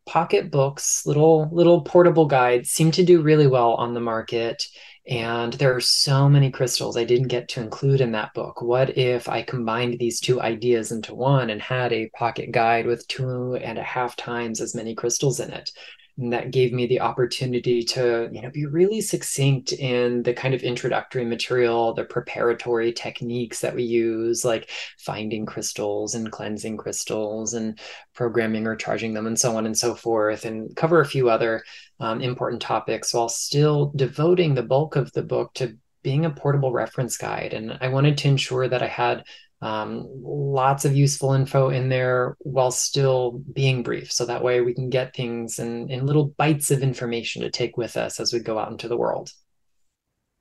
pocket 0.07 0.51
books, 0.51 1.07
little 1.07 1.49
little 1.51 1.83
portable 1.83 2.27
guides 2.27 2.71
seem 2.71 2.91
to 2.93 3.05
do 3.05 3.23
really 3.23 3.47
well 3.47 3.75
on 3.75 3.95
the 3.95 4.01
market. 4.01 4.63
And 5.07 5.53
there 5.55 5.75
are 5.75 5.81
so 5.81 6.29
many 6.29 6.51
crystals 6.51 6.97
I 6.97 7.05
didn't 7.05 7.29
get 7.29 7.49
to 7.51 7.61
include 7.61 8.01
in 8.01 8.13
that 8.13 8.33
book. 8.35 8.63
What 8.63 8.97
if 8.97 9.29
I 9.29 9.43
combined 9.43 9.99
these 9.99 10.21
two 10.21 10.41
ideas 10.41 10.93
into 10.93 11.15
one 11.15 11.51
and 11.51 11.61
had 11.61 11.93
a 11.93 12.11
pocket 12.11 12.53
guide 12.53 12.87
with 12.87 13.07
two 13.09 13.55
and 13.57 13.79
a 13.79 13.83
half 13.83 14.17
times 14.17 14.61
as 14.61 14.75
many 14.75 14.95
crystals 14.95 15.41
in 15.41 15.51
it? 15.51 15.71
And 16.17 16.33
that 16.33 16.53
gave 16.53 16.73
me 16.73 16.87
the 16.87 17.01
opportunity 17.01 17.83
to 17.83 18.29
you 18.33 18.41
know 18.41 18.51
be 18.51 18.67
really 18.67 19.01
succinct 19.01 19.73
in 19.73 20.23
the 20.23 20.33
kind 20.33 20.55
of 20.55 20.63
introductory 20.63 21.25
material 21.25 21.93
the 21.95 22.05
preparatory 22.05 22.93
techniques 22.93 23.61
that 23.61 23.75
we 23.75 23.83
use 23.83 24.45
like 24.45 24.71
finding 24.99 25.45
crystals 25.45 26.15
and 26.15 26.31
cleansing 26.31 26.77
crystals 26.77 27.55
and 27.55 27.79
programming 28.15 28.67
or 28.67 28.77
charging 28.77 29.15
them 29.15 29.27
and 29.27 29.39
so 29.39 29.57
on 29.57 29.67
and 29.67 29.77
so 29.77 29.95
forth 29.95 30.45
and 30.45 30.75
cover 30.77 31.01
a 31.01 31.07
few 31.07 31.29
other 31.29 31.63
um, 32.01 32.21
important 32.21 32.63
topics 32.63 33.13
while 33.15 33.29
still 33.29 33.93
devoting 33.97 34.55
the 34.55 34.63
bulk 34.63 34.97
of 34.97 35.13
the 35.13 35.23
book 35.23 35.53
to 35.55 35.77
being 36.03 36.27
a 36.27 36.31
portable 36.31 36.71
reference 36.71 37.17
guide. 37.17 37.55
And 37.55 37.79
i 37.81 37.89
wanted 37.89 38.19
to 38.19 38.29
ensure 38.29 38.69
that 38.69 38.83
i 38.83 38.87
had 38.87 39.25
um, 39.65 40.07
lots 40.23 40.85
of 40.85 40.95
useful 40.95 41.33
info 41.33 41.71
in 41.71 41.89
there 41.89 42.37
while 42.41 42.71
still 42.71 43.43
being 43.55 43.83
brief. 43.83 44.13
So 44.13 44.27
that 44.27 44.45
way 44.45 44.61
we 44.61 44.75
can 44.75 44.91
get 44.91 45.17
things 45.17 45.59
in, 45.59 45.89
in 45.89 46.05
little 46.05 46.27
bites 46.27 46.71
of 46.71 46.83
information 46.83 47.41
to 47.43 47.51
take 47.51 47.79
with 47.79 47.97
us 47.97 48.21
as 48.21 48.31
we 48.31 48.41
go 48.41 48.59
out 48.59 48.71
into 48.71 48.89
the 48.89 48.97
world. 48.99 49.33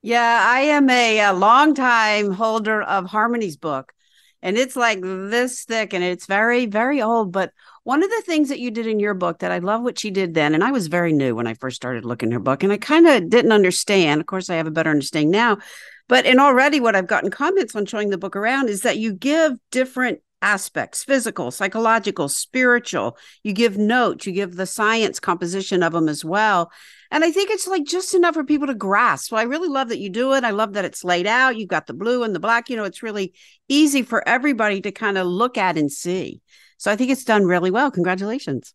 Yeah, 0.02 0.44
I 0.46 0.60
am 0.60 0.90
a, 0.90 1.20
a 1.20 1.32
long 1.32 1.74
time 1.74 2.32
holder 2.32 2.82
of 2.82 3.06
Harmony's 3.06 3.56
book, 3.56 3.94
and 4.42 4.58
it's 4.58 4.76
like 4.76 5.00
this 5.00 5.64
thick 5.64 5.94
and 5.94 6.04
it's 6.04 6.26
very, 6.26 6.66
very 6.66 7.00
old. 7.00 7.32
But 7.32 7.50
one 7.82 8.02
of 8.02 8.10
the 8.10 8.22
things 8.26 8.50
that 8.50 8.60
you 8.60 8.70
did 8.70 8.86
in 8.86 9.00
your 9.00 9.14
book 9.14 9.38
that 9.38 9.50
I 9.50 9.60
love 9.60 9.80
what 9.80 9.98
she 9.98 10.10
did 10.10 10.34
then, 10.34 10.54
and 10.54 10.62
I 10.62 10.70
was 10.70 10.88
very 10.88 11.14
new 11.14 11.34
when 11.34 11.46
I 11.46 11.54
first 11.54 11.76
started 11.76 12.04
looking 12.04 12.30
her 12.32 12.40
book, 12.40 12.62
and 12.62 12.70
I 12.70 12.76
kind 12.76 13.06
of 13.06 13.30
didn't 13.30 13.52
understand. 13.52 14.20
Of 14.20 14.26
course, 14.26 14.50
I 14.50 14.56
have 14.56 14.66
a 14.66 14.70
better 14.70 14.90
understanding 14.90 15.30
now 15.30 15.56
but 16.08 16.26
and 16.26 16.40
already 16.40 16.80
what 16.80 16.96
I've 16.96 17.06
gotten 17.06 17.30
comments 17.30 17.74
on 17.74 17.86
showing 17.86 18.10
the 18.10 18.18
book 18.18 18.36
around 18.36 18.68
is 18.68 18.82
that 18.82 18.98
you 18.98 19.12
give 19.12 19.54
different 19.70 20.20
aspects 20.44 21.02
physical, 21.04 21.50
psychological, 21.50 22.28
spiritual. 22.28 23.16
You 23.42 23.54
give 23.54 23.78
notes, 23.78 24.26
you 24.26 24.32
give 24.32 24.56
the 24.56 24.66
science 24.66 25.18
composition 25.18 25.82
of 25.82 25.92
them 25.92 26.08
as 26.08 26.24
well. 26.24 26.70
And 27.10 27.24
I 27.24 27.30
think 27.30 27.50
it's 27.50 27.66
like 27.66 27.84
just 27.84 28.14
enough 28.14 28.34
for 28.34 28.44
people 28.44 28.66
to 28.66 28.74
grasp. 28.74 29.30
So 29.30 29.36
I 29.36 29.44
really 29.44 29.68
love 29.68 29.88
that 29.88 30.00
you 30.00 30.10
do 30.10 30.34
it. 30.34 30.44
I 30.44 30.50
love 30.50 30.74
that 30.74 30.84
it's 30.84 31.02
laid 31.02 31.26
out. 31.26 31.56
You've 31.56 31.68
got 31.68 31.86
the 31.86 31.94
blue 31.94 32.24
and 32.24 32.34
the 32.34 32.40
black. 32.40 32.68
You 32.68 32.76
know, 32.76 32.84
it's 32.84 33.02
really 33.02 33.32
easy 33.68 34.02
for 34.02 34.26
everybody 34.28 34.82
to 34.82 34.92
kind 34.92 35.16
of 35.16 35.26
look 35.26 35.56
at 35.56 35.78
and 35.78 35.90
see. 35.90 36.42
So 36.76 36.90
I 36.92 36.96
think 36.96 37.10
it's 37.10 37.24
done 37.24 37.46
really 37.46 37.70
well. 37.70 37.90
Congratulations. 37.90 38.74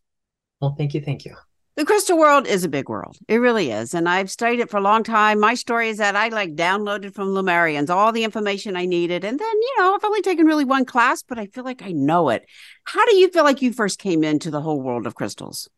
Well, 0.60 0.74
thank 0.76 0.94
you. 0.94 1.00
Thank 1.00 1.24
you. 1.24 1.36
The 1.76 1.84
crystal 1.84 2.18
world 2.18 2.46
is 2.46 2.64
a 2.64 2.68
big 2.68 2.88
world. 2.88 3.16
It 3.28 3.36
really 3.36 3.70
is. 3.70 3.94
And 3.94 4.08
I've 4.08 4.30
studied 4.30 4.60
it 4.60 4.70
for 4.70 4.78
a 4.78 4.82
long 4.82 5.04
time. 5.04 5.38
My 5.38 5.54
story 5.54 5.88
is 5.88 5.98
that 5.98 6.16
I 6.16 6.28
like 6.28 6.54
downloaded 6.54 7.14
from 7.14 7.28
Lemurians 7.28 7.90
all 7.90 8.12
the 8.12 8.24
information 8.24 8.76
I 8.76 8.86
needed. 8.86 9.24
And 9.24 9.38
then, 9.38 9.48
you 9.48 9.74
know, 9.78 9.94
I've 9.94 10.04
only 10.04 10.20
taken 10.20 10.46
really 10.46 10.64
one 10.64 10.84
class, 10.84 11.22
but 11.22 11.38
I 11.38 11.46
feel 11.46 11.64
like 11.64 11.82
I 11.82 11.92
know 11.92 12.28
it. 12.28 12.44
How 12.84 13.06
do 13.06 13.14
you 13.16 13.30
feel 13.30 13.44
like 13.44 13.62
you 13.62 13.72
first 13.72 13.98
came 13.98 14.24
into 14.24 14.50
the 14.50 14.60
whole 14.60 14.82
world 14.82 15.06
of 15.06 15.14
crystals? 15.14 15.68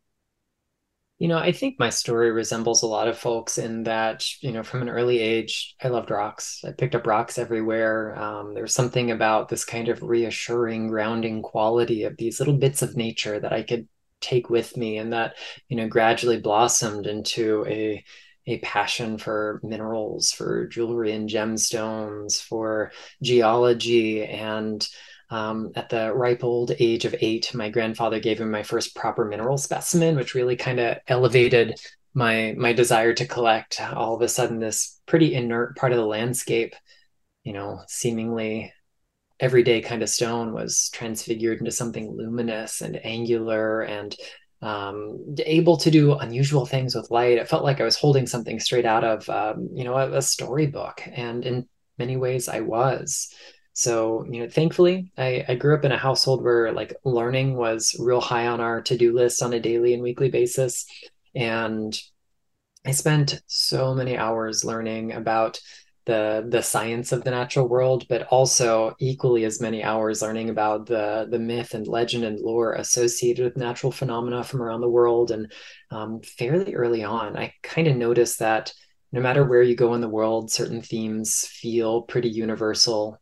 You 1.19 1.29
know, 1.29 1.39
I 1.39 1.53
think 1.53 1.79
my 1.79 1.91
story 1.91 2.33
resembles 2.33 2.83
a 2.83 2.89
lot 2.89 3.07
of 3.07 3.17
folks 3.17 3.57
in 3.57 3.85
that, 3.85 4.25
you 4.43 4.51
know, 4.51 4.65
from 4.65 4.83
an 4.83 4.89
early 4.89 5.21
age, 5.21 5.77
I 5.81 5.87
loved 5.87 6.11
rocks. 6.11 6.65
I 6.67 6.73
picked 6.73 6.97
up 6.97 7.07
rocks 7.07 7.39
everywhere. 7.39 8.19
Um, 8.21 8.55
there 8.55 8.65
was 8.65 8.75
something 8.75 9.13
about 9.13 9.49
this 9.49 9.65
kind 9.65 9.89
of 9.89 10.03
reassuring, 10.03 10.89
grounding 10.89 11.43
quality 11.43 12.03
of 12.03 12.17
these 12.17 12.41
little 12.41 12.57
bits 12.57 12.83
of 12.83 12.97
nature 12.97 13.39
that 13.39 13.53
I 13.53 13.63
could 13.63 13.87
take 14.23 14.49
with 14.49 14.77
me 14.77 14.99
and 14.99 15.13
that 15.13 15.37
you 15.69 15.77
know 15.77 15.89
gradually 15.89 16.41
blossomed 16.41 17.07
into 17.07 17.65
a 17.67 18.03
a 18.47 18.59
passion 18.59 19.19
for 19.19 19.61
minerals 19.63 20.33
for 20.33 20.67
jewelry 20.67 21.13
and 21.13 21.29
gemstones 21.29 22.41
for 22.41 22.91
geology. 23.23 24.25
And 24.25 24.87
um, 25.31 25.73
at 25.77 25.89
the 25.89 26.13
ripe 26.13 26.45
old 26.45 26.73
age 26.79 27.05
of 27.05 27.15
eight 27.21 27.55
my 27.55 27.71
grandfather 27.71 28.21
gave 28.21 28.41
me 28.41 28.47
my 28.47 28.63
first 28.63 28.95
proper 28.95 29.25
mineral 29.25 29.57
specimen 29.57 30.17
which 30.17 30.35
really 30.35 30.57
kind 30.57 30.79
of 30.79 30.99
elevated 31.09 31.79
my 32.15 32.55
my 32.59 32.73
desire 32.73 33.15
to 33.15 33.27
collect. 33.27 33.81
All 33.81 34.15
of 34.15 34.23
a 34.23 34.29
sudden 34.29 34.59
this 34.59 35.01
pretty 35.07 35.35
inert 35.35 35.77
part 35.77 35.93
of 35.93 35.99
the 35.99 36.07
landscape 36.07 36.75
you 37.45 37.53
know 37.53 37.81
seemingly 37.87 38.73
everyday 39.43 39.83
kind 39.83 40.03
of 40.03 40.09
stone 40.09 40.53
was 40.53 40.89
transfigured 40.95 41.59
into 41.59 41.73
something 41.73 42.17
luminous 42.17 42.81
and 42.81 43.05
angular 43.05 43.83
and 43.83 44.17
um, 44.63 45.35
able 45.45 45.77
to 45.77 45.91
do 45.91 46.15
unusual 46.15 46.65
things 46.65 46.95
with 46.95 47.11
light. 47.11 47.39
It 47.39 47.49
felt 47.49 47.65
like 47.65 47.81
I 47.81 47.85
was 47.85 47.97
holding 47.97 48.29
something 48.29 48.61
straight 48.61 48.87
out 48.87 49.03
of, 49.03 49.29
um, 49.29 49.69
you 49.75 49.83
know, 49.83 49.95
a, 49.95 50.13
a 50.13 50.23
storybook. 50.23 51.03
And 51.13 51.45
in 51.45 51.69
many 51.99 52.17
ways, 52.17 52.49
I 52.49 52.61
was. 52.61 53.35
So, 53.73 54.25
you 54.31 54.43
know, 54.43 54.49
thankfully, 54.49 55.11
I, 55.19 55.45
I 55.49 55.55
grew 55.57 55.75
up 55.75 55.85
in 55.85 55.91
a 55.91 55.99
household 55.99 56.45
where 56.45 56.73
like 56.73 56.95
learning 57.05 57.57
was 57.57 57.97
real 57.99 58.21
high 58.21 58.47
on 58.47 58.61
our 58.61 58.81
to 58.83 58.97
do 58.97 59.13
list 59.13 59.43
on 59.43 59.53
a 59.53 59.61
daily 59.61 59.93
and 59.93 60.03
weekly 60.03 60.31
basis. 60.31 60.87
And 61.35 61.99
I 62.87 62.93
spent 62.93 63.41
so 63.47 63.95
many 63.95 64.17
hours 64.17 64.65
learning 64.65 65.13
about 65.13 65.59
the 66.05 66.45
the 66.49 66.63
science 66.63 67.13
of 67.13 67.25
the 67.25 67.31
natural 67.31 67.69
world, 67.69 68.07
but 68.09 68.25
also 68.25 68.95
equally 68.99 69.45
as 69.45 69.61
many 69.61 69.83
hours 69.83 70.23
learning 70.23 70.51
about 70.51 70.87
the 70.87 71.27
the 71.31 71.39
myth 71.39 71.75
and 71.75 71.87
legend 71.87 72.25
and 72.25 72.41
lore 72.41 72.75
associated 72.75 73.45
with 73.45 73.57
natural 73.57 73.93
phenomena 73.93 74.43
from 74.43 74.63
around 74.63 74.81
the 74.81 74.89
world. 74.89 75.31
And 75.31 75.53
um, 75.91 76.21
fairly 76.23 76.75
early 76.75 77.05
on, 77.05 77.37
I 77.37 77.55
kind 77.63 77.87
of 77.89 77.97
noticed 77.97 78.41
that 78.41 78.73
no 79.13 79.21
matter 79.21 79.45
where 79.45 79.63
you 79.63 79.77
go 79.77 79.95
in 79.95 80.01
the 80.01 80.09
world, 80.09 80.51
certain 80.51 80.81
themes 80.81 81.47
feel 81.47 82.03
pretty 82.03 82.31
universal, 82.31 83.21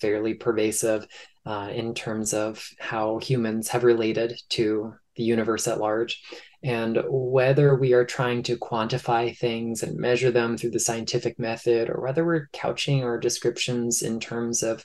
fairly 0.00 0.34
pervasive 0.34 1.06
uh, 1.44 1.70
in 1.72 1.94
terms 1.94 2.34
of 2.34 2.68
how 2.80 3.18
humans 3.18 3.68
have 3.68 3.84
related 3.84 4.40
to 4.50 4.94
the 5.14 5.22
universe 5.22 5.68
at 5.68 5.78
large. 5.78 6.22
And 6.66 6.98
whether 7.08 7.76
we 7.76 7.92
are 7.92 8.04
trying 8.04 8.42
to 8.44 8.56
quantify 8.56 9.36
things 9.36 9.84
and 9.84 9.96
measure 9.96 10.32
them 10.32 10.56
through 10.56 10.72
the 10.72 10.80
scientific 10.80 11.38
method, 11.38 11.88
or 11.88 12.02
whether 12.02 12.24
we're 12.24 12.48
couching 12.52 13.04
our 13.04 13.18
descriptions 13.18 14.02
in 14.02 14.18
terms 14.18 14.64
of 14.64 14.84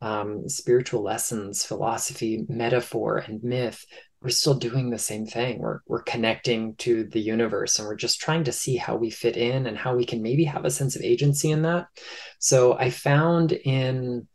um, 0.00 0.48
spiritual 0.48 1.02
lessons, 1.04 1.64
philosophy, 1.64 2.44
metaphor, 2.48 3.18
and 3.18 3.44
myth, 3.44 3.86
we're 4.20 4.30
still 4.30 4.54
doing 4.54 4.90
the 4.90 4.98
same 4.98 5.24
thing. 5.24 5.60
We're 5.60 5.80
we're 5.86 6.02
connecting 6.02 6.74
to 6.76 7.04
the 7.04 7.20
universe, 7.20 7.78
and 7.78 7.86
we're 7.86 7.94
just 7.94 8.20
trying 8.20 8.44
to 8.44 8.52
see 8.52 8.76
how 8.76 8.96
we 8.96 9.10
fit 9.10 9.36
in 9.36 9.66
and 9.68 9.78
how 9.78 9.94
we 9.94 10.04
can 10.04 10.22
maybe 10.22 10.44
have 10.44 10.64
a 10.64 10.70
sense 10.70 10.96
of 10.96 11.02
agency 11.02 11.52
in 11.52 11.62
that. 11.62 11.86
So 12.40 12.74
I 12.74 12.90
found 12.90 13.52
in 13.52 14.26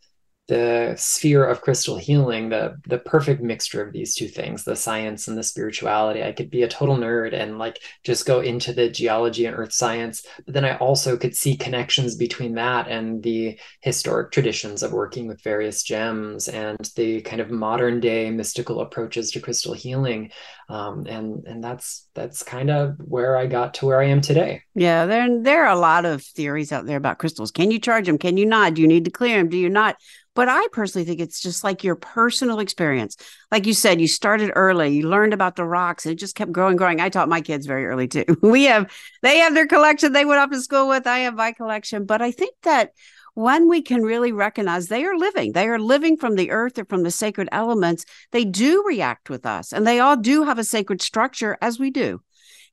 the 0.47 0.95
sphere 0.97 1.43
of 1.43 1.61
crystal 1.61 1.97
healing 1.97 2.49
the 2.49 2.77
the 2.87 2.99
perfect 2.99 3.41
mixture 3.41 3.81
of 3.81 3.93
these 3.93 4.15
two 4.15 4.27
things 4.27 4.63
the 4.63 4.75
science 4.75 5.27
and 5.27 5.37
the 5.37 5.43
spirituality. 5.43 6.23
I 6.23 6.31
could 6.31 6.49
be 6.49 6.63
a 6.63 6.67
total 6.67 6.95
nerd 6.95 7.33
and 7.33 7.57
like 7.57 7.79
just 8.03 8.25
go 8.25 8.39
into 8.39 8.73
the 8.73 8.89
geology 8.89 9.45
and 9.45 9.55
earth 9.55 9.73
science 9.73 10.25
but 10.45 10.53
then 10.53 10.65
i 10.65 10.77
also 10.77 11.17
could 11.17 11.35
see 11.35 11.55
connections 11.55 12.15
between 12.15 12.55
that 12.55 12.87
and 12.87 13.21
the 13.23 13.59
historic 13.81 14.31
traditions 14.31 14.83
of 14.83 14.91
working 14.91 15.27
with 15.27 15.41
various 15.43 15.83
gems 15.83 16.47
and 16.47 16.77
the 16.95 17.21
kind 17.21 17.41
of 17.41 17.51
modern 17.51 17.99
day 17.99 18.29
mystical 18.29 18.81
approaches 18.81 19.31
to 19.31 19.39
crystal 19.39 19.73
healing. 19.73 20.31
Um, 20.69 21.05
and 21.07 21.45
and 21.45 21.63
that's 21.63 22.07
that's 22.13 22.43
kind 22.43 22.69
of 22.69 22.97
where 22.99 23.37
i 23.37 23.45
got 23.45 23.75
to 23.75 23.85
where 23.85 24.01
i 24.01 24.05
am 24.05 24.19
today. 24.21 24.63
Yeah 24.75 25.05
there 25.05 25.41
there 25.41 25.65
are 25.65 25.71
a 25.71 25.79
lot 25.79 26.05
of 26.05 26.21
theories 26.23 26.71
out 26.71 26.85
there 26.85 26.97
about 26.97 27.19
crystals. 27.19 27.51
Can 27.51 27.71
you 27.71 27.79
charge 27.79 28.07
them 28.07 28.17
can 28.17 28.37
you 28.37 28.45
not? 28.45 28.73
Do 28.73 28.81
you 28.81 28.87
need 28.87 29.05
to 29.05 29.11
clear 29.11 29.37
them 29.37 29.49
do 29.49 29.57
you 29.57 29.69
not 29.69 29.95
but 30.37 30.47
I 30.47 30.67
personally 30.71 31.03
think 31.03 31.19
it's 31.19 31.39
just 31.39 31.63
like 31.63 31.83
your 31.83 31.95
personal 31.95 32.59
experience. 32.59 33.17
Like 33.51 33.65
you 33.65 33.73
said, 33.73 33.99
you 33.99 34.07
started 34.07 34.51
early, 34.53 34.89
you 34.89 35.09
learned 35.09 35.33
about 35.33 35.55
the 35.55 35.65
rocks, 35.65 36.05
and 36.05 36.13
it 36.13 36.19
just 36.19 36.35
kept 36.35 36.51
growing, 36.51 36.77
growing. 36.77 37.01
I 37.01 37.09
taught 37.09 37.27
my 37.27 37.41
kids 37.41 37.65
very 37.65 37.87
early 37.87 38.07
too. 38.07 38.23
We 38.43 38.65
have, 38.65 38.91
they 39.23 39.39
have 39.39 39.55
their 39.55 39.65
collection 39.65 40.13
they 40.13 40.25
went 40.25 40.39
off 40.39 40.51
to 40.51 40.61
school 40.61 40.89
with. 40.89 41.07
I 41.07 41.19
have 41.21 41.33
my 41.33 41.53
collection. 41.53 42.05
But 42.05 42.21
I 42.21 42.29
think 42.29 42.53
that 42.61 42.91
when 43.33 43.67
we 43.67 43.81
can 43.81 44.03
really 44.03 44.31
recognize 44.31 44.87
they 44.87 45.05
are 45.05 45.17
living, 45.17 45.53
they 45.53 45.67
are 45.67 45.79
living 45.79 46.17
from 46.17 46.35
the 46.35 46.51
earth 46.51 46.77
or 46.77 46.85
from 46.85 47.01
the 47.01 47.09
sacred 47.09 47.49
elements, 47.51 48.05
they 48.29 48.45
do 48.45 48.83
react 48.85 49.31
with 49.31 49.43
us 49.43 49.73
and 49.73 49.87
they 49.87 49.99
all 49.99 50.17
do 50.17 50.43
have 50.43 50.59
a 50.59 50.63
sacred 50.63 51.01
structure 51.01 51.57
as 51.63 51.79
we 51.79 51.89
do. 51.89 52.21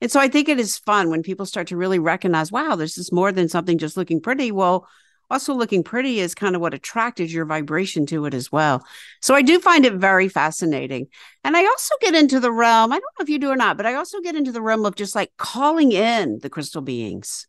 And 0.01 0.11
so 0.11 0.19
I 0.19 0.27
think 0.27 0.49
it 0.49 0.59
is 0.59 0.77
fun 0.77 1.09
when 1.09 1.23
people 1.23 1.47
start 1.47 1.65
to 1.69 1.77
really 1.77 1.97
recognize, 1.97 2.51
wow, 2.51 2.75
this 2.75 2.99
is 2.99 3.11
more 3.11 3.31
than 3.31 3.49
something 3.49 3.79
just 3.79 3.97
looking 3.97 4.21
pretty. 4.21 4.51
Well, 4.51 4.87
also 5.29 5.53
looking 5.53 5.83
pretty 5.83 6.19
is 6.19 6.35
kind 6.35 6.55
of 6.55 6.61
what 6.61 6.73
attracted 6.73 7.31
your 7.31 7.45
vibration 7.45 8.05
to 8.07 8.25
it 8.25 8.33
as 8.33 8.51
well. 8.51 8.85
So 9.21 9.35
I 9.35 9.41
do 9.41 9.59
find 9.59 9.85
it 9.85 9.93
very 9.93 10.29
fascinating. 10.29 11.07
And 11.43 11.57
I 11.57 11.65
also 11.65 11.95
get 12.01 12.15
into 12.15 12.39
the 12.39 12.51
realm, 12.51 12.91
I 12.91 12.95
don't 12.95 13.13
know 13.19 13.23
if 13.23 13.29
you 13.29 13.39
do 13.39 13.49
or 13.49 13.55
not, 13.55 13.77
but 13.77 13.85
I 13.85 13.95
also 13.95 14.21
get 14.21 14.35
into 14.35 14.51
the 14.51 14.61
realm 14.61 14.85
of 14.85 14.95
just 14.95 15.15
like 15.15 15.31
calling 15.37 15.91
in 15.91 16.39
the 16.39 16.49
crystal 16.49 16.81
beings. 16.81 17.47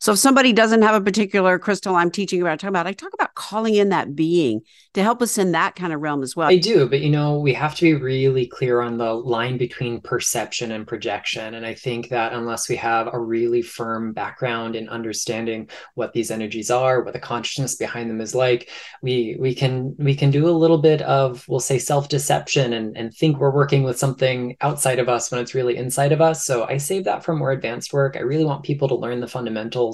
So 0.00 0.12
if 0.12 0.18
somebody 0.18 0.54
doesn't 0.54 0.80
have 0.80 0.94
a 0.94 1.04
particular 1.04 1.58
crystal 1.58 1.94
I'm 1.94 2.10
teaching 2.10 2.40
about, 2.40 2.58
talking 2.58 2.70
about, 2.70 2.86
I 2.86 2.92
talk 2.92 3.12
about 3.12 3.34
calling 3.34 3.74
in 3.74 3.90
that 3.90 4.16
being 4.16 4.62
to 4.94 5.02
help 5.02 5.20
us 5.20 5.36
in 5.36 5.52
that 5.52 5.76
kind 5.76 5.92
of 5.92 6.00
realm 6.00 6.22
as 6.22 6.34
well. 6.34 6.48
I 6.48 6.56
do, 6.56 6.88
but 6.88 7.00
you 7.00 7.10
know, 7.10 7.38
we 7.38 7.52
have 7.52 7.74
to 7.76 7.82
be 7.82 7.94
really 7.94 8.46
clear 8.46 8.80
on 8.80 8.96
the 8.96 9.12
line 9.12 9.58
between 9.58 10.00
perception 10.00 10.72
and 10.72 10.86
projection. 10.86 11.52
And 11.54 11.66
I 11.66 11.74
think 11.74 12.08
that 12.08 12.32
unless 12.32 12.66
we 12.66 12.76
have 12.76 13.10
a 13.12 13.20
really 13.20 13.60
firm 13.60 14.14
background 14.14 14.74
in 14.74 14.88
understanding 14.88 15.68
what 15.96 16.14
these 16.14 16.30
energies 16.30 16.70
are, 16.70 17.02
what 17.02 17.12
the 17.12 17.20
consciousness 17.20 17.74
behind 17.76 18.08
them 18.08 18.22
is 18.22 18.34
like, 18.34 18.70
we 19.02 19.36
we 19.38 19.54
can 19.54 19.94
we 19.98 20.14
can 20.14 20.30
do 20.30 20.48
a 20.48 20.50
little 20.50 20.78
bit 20.78 21.02
of 21.02 21.46
we'll 21.46 21.60
say 21.60 21.78
self-deception 21.78 22.72
and, 22.72 22.96
and 22.96 23.14
think 23.14 23.38
we're 23.38 23.54
working 23.54 23.82
with 23.82 23.98
something 23.98 24.56
outside 24.62 24.98
of 24.98 25.10
us 25.10 25.30
when 25.30 25.42
it's 25.42 25.54
really 25.54 25.76
inside 25.76 26.12
of 26.12 26.22
us. 26.22 26.46
So 26.46 26.64
I 26.64 26.78
save 26.78 27.04
that 27.04 27.22
for 27.22 27.36
more 27.36 27.52
advanced 27.52 27.92
work. 27.92 28.16
I 28.16 28.20
really 28.20 28.46
want 28.46 28.64
people 28.64 28.88
to 28.88 28.94
learn 28.94 29.20
the 29.20 29.28
fundamentals 29.28 29.89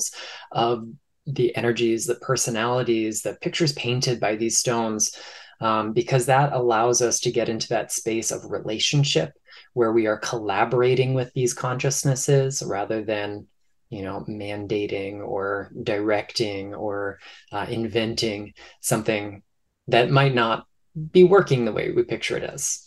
of 0.52 0.88
the 1.26 1.54
energies, 1.56 2.06
the 2.06 2.14
personalities, 2.16 3.22
the 3.22 3.35
pictures 3.35 3.72
painted 3.72 4.20
by 4.20 4.37
these 4.37 4.59
stones, 4.59 5.16
um, 5.61 5.92
because 5.92 6.26
that 6.26 6.52
allows 6.52 7.02
us 7.02 7.20
to 7.20 7.32
get 7.32 7.48
into 7.48 7.68
that 7.68 7.92
space 7.92 8.30
of 8.30 8.50
relationship 8.50 9.32
where 9.72 9.92
we 9.92 10.06
are 10.06 10.18
collaborating 10.18 11.14
with 11.14 11.32
these 11.32 11.54
consciousnesses 11.54 12.62
rather 12.66 13.02
than 13.02 13.46
you 13.88 14.02
know 14.02 14.24
mandating 14.28 15.26
or 15.26 15.70
directing 15.82 16.74
or 16.74 17.18
uh, 17.52 17.66
inventing 17.68 18.52
something 18.80 19.42
that 19.88 20.11
might 20.11 20.35
not 20.35 20.66
be 21.12 21.24
working 21.24 21.64
the 21.64 21.72
way 21.72 21.90
we 21.90 22.02
picture 22.02 22.37
it 22.37 22.42
as 22.42 22.86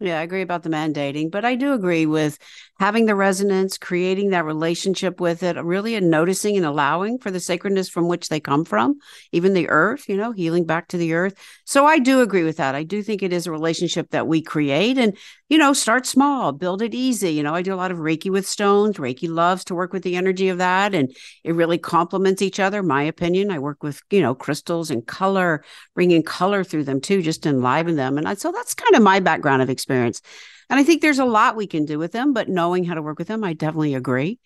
yeah, 0.00 0.18
I 0.18 0.22
agree 0.22 0.40
about 0.40 0.62
the 0.62 0.70
mandating, 0.70 1.30
but 1.30 1.44
I 1.44 1.54
do 1.54 1.74
agree 1.74 2.06
with 2.06 2.38
having 2.78 3.04
the 3.04 3.14
resonance, 3.14 3.76
creating 3.76 4.30
that 4.30 4.46
relationship 4.46 5.20
with 5.20 5.42
it, 5.42 5.62
really 5.62 5.94
and 5.94 6.08
noticing 6.08 6.56
and 6.56 6.64
allowing 6.64 7.18
for 7.18 7.30
the 7.30 7.38
sacredness 7.38 7.90
from 7.90 8.08
which 8.08 8.30
they 8.30 8.40
come 8.40 8.64
from, 8.64 8.98
even 9.32 9.52
the 9.52 9.68
earth, 9.68 10.08
you 10.08 10.16
know, 10.16 10.32
healing 10.32 10.64
back 10.64 10.88
to 10.88 10.96
the 10.96 11.12
earth. 11.12 11.34
So 11.66 11.84
I 11.84 11.98
do 11.98 12.22
agree 12.22 12.42
with 12.42 12.56
that. 12.56 12.74
I 12.74 12.82
do 12.82 13.02
think 13.02 13.22
it 13.22 13.34
is 13.34 13.46
a 13.46 13.52
relationship 13.52 14.08
that 14.12 14.26
we 14.26 14.40
create 14.40 14.96
and, 14.96 15.14
you 15.50 15.58
know, 15.58 15.74
start 15.74 16.06
small, 16.06 16.52
build 16.52 16.80
it 16.80 16.94
easy. 16.94 17.32
You 17.32 17.42
know, 17.42 17.54
I 17.54 17.60
do 17.60 17.74
a 17.74 17.76
lot 17.76 17.90
of 17.90 17.98
Reiki 17.98 18.30
with 18.30 18.48
stones. 18.48 18.96
Reiki 18.96 19.28
loves 19.28 19.64
to 19.64 19.74
work 19.74 19.92
with 19.92 20.02
the 20.02 20.16
energy 20.16 20.48
of 20.48 20.56
that 20.56 20.94
and 20.94 21.14
it 21.44 21.54
really 21.54 21.76
complements 21.76 22.40
each 22.40 22.58
other. 22.58 22.82
My 22.82 23.02
opinion, 23.02 23.50
I 23.50 23.58
work 23.58 23.82
with, 23.82 24.00
you 24.08 24.22
know, 24.22 24.34
crystals 24.34 24.90
and 24.90 25.06
color, 25.06 25.62
bringing 25.94 26.22
color 26.22 26.64
through 26.64 26.84
them 26.84 27.02
too, 27.02 27.20
just 27.20 27.44
enliven 27.44 27.96
them. 27.96 28.16
And 28.16 28.26
I, 28.26 28.32
so 28.32 28.50
that's 28.50 28.72
kind 28.72 28.94
of 28.94 29.02
my 29.02 29.20
background 29.20 29.60
of 29.60 29.68
experience. 29.68 29.89
And 29.90 30.78
I 30.78 30.84
think 30.84 31.02
there's 31.02 31.18
a 31.18 31.24
lot 31.24 31.56
we 31.56 31.66
can 31.66 31.84
do 31.84 31.98
with 31.98 32.12
them, 32.12 32.32
but 32.32 32.48
knowing 32.48 32.84
how 32.84 32.94
to 32.94 33.02
work 33.02 33.18
with 33.18 33.28
them, 33.28 33.42
I 33.42 33.52
definitely 33.52 33.94
agree. 33.94 34.38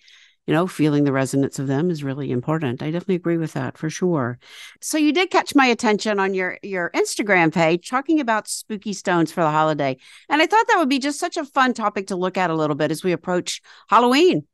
You 0.46 0.52
know, 0.52 0.66
feeling 0.66 1.04
the 1.04 1.12
resonance 1.12 1.59
of 1.59 1.66
them 1.66 1.90
is 1.90 2.04
really 2.04 2.30
important. 2.30 2.83
I 2.83 2.90
definitely 2.90 3.14
agree 3.14 3.38
with 3.38 3.54
that 3.54 3.78
for 3.78 3.88
sure. 3.88 4.38
So 4.83 4.98
you 4.98 5.11
did 5.12 5.30
catch 5.30 5.54
my 5.54 5.64
attention 5.66 6.20
on 6.20 6.35
your 6.35 6.59
your 6.62 6.90
Instagram 6.94 7.52
page 7.52 7.88
talking 7.88 8.20
about 8.20 8.48
spooky 8.48 8.92
stones 8.92 9.33
for 9.33 9.42
the 9.42 9.50
holiday. 9.50 9.96
And 10.28 10.42
I 10.42 10.46
thought 10.46 10.66
that 10.68 10.78
would 10.78 10.90
be 10.90 10.98
just 10.98 11.18
such 11.18 11.38
a 11.38 11.46
fun 11.46 11.72
topic 11.72 12.09
to 12.09 12.16
look 12.16 12.37
at 12.37 12.50
a 12.50 12.54
little 12.54 12.76
bit 12.76 12.90
as 12.90 13.02
we 13.02 13.12
approach 13.12 13.62
Halloween. 13.88 14.46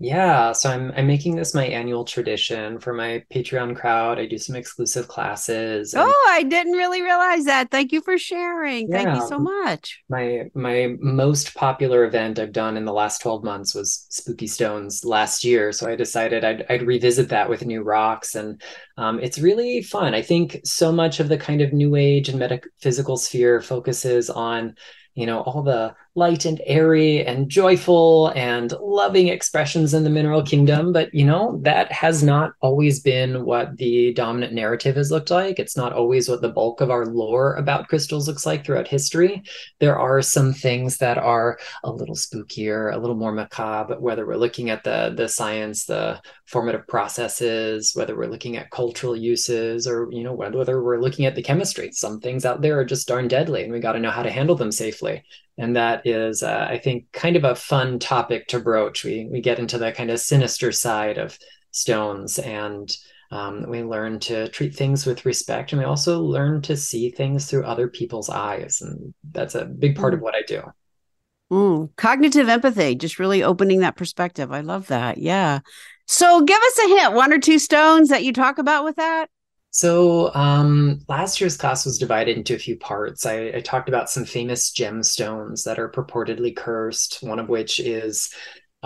Yeah, 0.00 0.52
so 0.52 0.70
I'm 0.70 0.92
I'm 0.96 1.08
making 1.08 1.34
this 1.34 1.54
my 1.54 1.66
annual 1.66 2.04
tradition 2.04 2.78
for 2.78 2.92
my 2.92 3.24
Patreon 3.34 3.74
crowd. 3.74 4.20
I 4.20 4.26
do 4.26 4.38
some 4.38 4.54
exclusive 4.54 5.08
classes. 5.08 5.92
And, 5.92 6.04
oh, 6.06 6.28
I 6.30 6.44
didn't 6.44 6.74
really 6.74 7.02
realize 7.02 7.46
that. 7.46 7.72
Thank 7.72 7.90
you 7.90 8.00
for 8.02 8.16
sharing. 8.16 8.88
Yeah, 8.88 9.02
Thank 9.02 9.16
you 9.16 9.26
so 9.26 9.40
much. 9.40 10.00
My 10.08 10.44
my 10.54 10.94
most 11.00 11.52
popular 11.54 12.04
event 12.04 12.38
I've 12.38 12.52
done 12.52 12.76
in 12.76 12.84
the 12.84 12.92
last 12.92 13.20
12 13.22 13.42
months 13.42 13.74
was 13.74 14.06
Spooky 14.08 14.46
Stones 14.46 15.04
last 15.04 15.42
year. 15.42 15.72
So 15.72 15.90
I 15.90 15.96
decided 15.96 16.44
I'd 16.44 16.64
I'd 16.70 16.82
revisit 16.82 17.30
that 17.30 17.50
with 17.50 17.66
new 17.66 17.82
rocks 17.82 18.36
and 18.36 18.62
um, 18.98 19.18
it's 19.18 19.40
really 19.40 19.82
fun. 19.82 20.14
I 20.14 20.22
think 20.22 20.60
so 20.64 20.92
much 20.92 21.18
of 21.18 21.28
the 21.28 21.38
kind 21.38 21.60
of 21.60 21.72
new 21.72 21.96
age 21.96 22.28
and 22.28 22.38
metaphysical 22.38 23.16
sphere 23.16 23.60
focuses 23.60 24.30
on 24.30 24.76
you 25.14 25.26
know 25.26 25.40
all 25.40 25.64
the 25.64 25.92
light 26.18 26.44
and 26.44 26.60
airy 26.66 27.24
and 27.24 27.48
joyful 27.48 28.32
and 28.34 28.72
loving 28.80 29.28
expressions 29.28 29.94
in 29.94 30.04
the 30.04 30.10
mineral 30.10 30.42
kingdom. 30.42 30.92
But 30.92 31.14
you 31.14 31.24
know 31.24 31.60
that 31.62 31.90
has 31.92 32.22
not 32.22 32.54
always 32.60 33.00
been 33.00 33.44
what 33.44 33.76
the 33.76 34.12
dominant 34.14 34.52
narrative 34.52 34.96
has 34.96 35.10
looked 35.10 35.30
like. 35.30 35.58
It's 35.58 35.76
not 35.76 35.92
always 35.92 36.28
what 36.28 36.42
the 36.42 36.48
bulk 36.48 36.80
of 36.80 36.90
our 36.90 37.06
lore 37.06 37.54
about 37.54 37.88
crystals 37.88 38.26
looks 38.26 38.44
like 38.44 38.64
throughout 38.64 38.88
history. 38.88 39.42
There 39.78 39.98
are 39.98 40.20
some 40.20 40.52
things 40.52 40.98
that 40.98 41.18
are 41.18 41.58
a 41.84 41.90
little 41.90 42.16
spookier 42.16 42.92
a 42.92 42.98
little 42.98 43.16
more 43.16 43.32
macabre 43.32 43.98
whether 44.00 44.26
we're 44.26 44.36
looking 44.36 44.70
at 44.70 44.82
the 44.84 45.12
the 45.16 45.28
science 45.28 45.84
the 45.84 46.20
formative 46.46 46.86
processes 46.88 47.92
whether 47.94 48.16
we're 48.16 48.26
looking 48.30 48.56
at 48.56 48.70
cultural 48.70 49.16
uses 49.16 49.86
or 49.86 50.08
you 50.10 50.24
know 50.24 50.32
whether 50.32 50.82
we're 50.82 51.00
looking 51.00 51.26
at 51.26 51.34
the 51.34 51.42
chemistry. 51.42 51.92
Some 51.92 52.20
things 52.20 52.44
out 52.44 52.60
there 52.60 52.78
are 52.78 52.84
just 52.84 53.06
darn 53.06 53.28
deadly 53.28 53.62
and 53.62 53.72
we 53.72 53.80
got 53.80 53.92
to 53.92 54.00
know 54.00 54.10
how 54.10 54.24
to 54.24 54.30
handle 54.30 54.56
them 54.56 54.72
safely 54.72 55.22
and 55.58 55.76
that 55.76 56.06
is 56.06 56.42
uh, 56.42 56.66
i 56.70 56.78
think 56.78 57.10
kind 57.12 57.36
of 57.36 57.44
a 57.44 57.54
fun 57.54 57.98
topic 57.98 58.46
to 58.46 58.58
broach 58.58 59.04
we 59.04 59.28
we 59.30 59.40
get 59.40 59.58
into 59.58 59.78
the 59.78 59.92
kind 59.92 60.10
of 60.10 60.20
sinister 60.20 60.72
side 60.72 61.18
of 61.18 61.38
stones 61.70 62.38
and 62.38 62.96
um, 63.30 63.68
we 63.68 63.82
learn 63.82 64.18
to 64.20 64.48
treat 64.48 64.74
things 64.74 65.04
with 65.04 65.26
respect 65.26 65.72
and 65.72 65.78
we 65.78 65.84
also 65.84 66.22
learn 66.22 66.62
to 66.62 66.74
see 66.76 67.10
things 67.10 67.44
through 67.44 67.64
other 67.64 67.86
people's 67.86 68.30
eyes 68.30 68.80
and 68.80 69.12
that's 69.32 69.54
a 69.54 69.66
big 69.66 69.96
part 69.96 70.14
mm. 70.14 70.16
of 70.16 70.22
what 70.22 70.34
i 70.34 70.42
do 70.46 70.62
Mm, 71.50 71.88
cognitive 71.96 72.48
empathy, 72.48 72.94
just 72.94 73.18
really 73.18 73.42
opening 73.42 73.80
that 73.80 73.96
perspective. 73.96 74.52
I 74.52 74.60
love 74.60 74.88
that. 74.88 75.18
Yeah. 75.18 75.60
So 76.06 76.42
give 76.42 76.60
us 76.60 76.78
a 76.78 76.88
hint, 76.88 77.14
one 77.14 77.32
or 77.32 77.38
two 77.38 77.58
stones 77.58 78.10
that 78.10 78.24
you 78.24 78.32
talk 78.32 78.58
about 78.58 78.84
with 78.84 78.96
that. 78.96 79.30
So 79.70 80.34
um, 80.34 81.00
last 81.08 81.40
year's 81.40 81.56
class 81.56 81.84
was 81.84 81.98
divided 81.98 82.36
into 82.36 82.54
a 82.54 82.58
few 82.58 82.76
parts. 82.76 83.26
I, 83.26 83.48
I 83.54 83.60
talked 83.60 83.88
about 83.88 84.10
some 84.10 84.24
famous 84.24 84.72
gemstones 84.72 85.64
that 85.64 85.78
are 85.78 85.90
purportedly 85.90 86.56
cursed, 86.56 87.22
one 87.22 87.38
of 87.38 87.48
which 87.48 87.78
is 87.78 88.32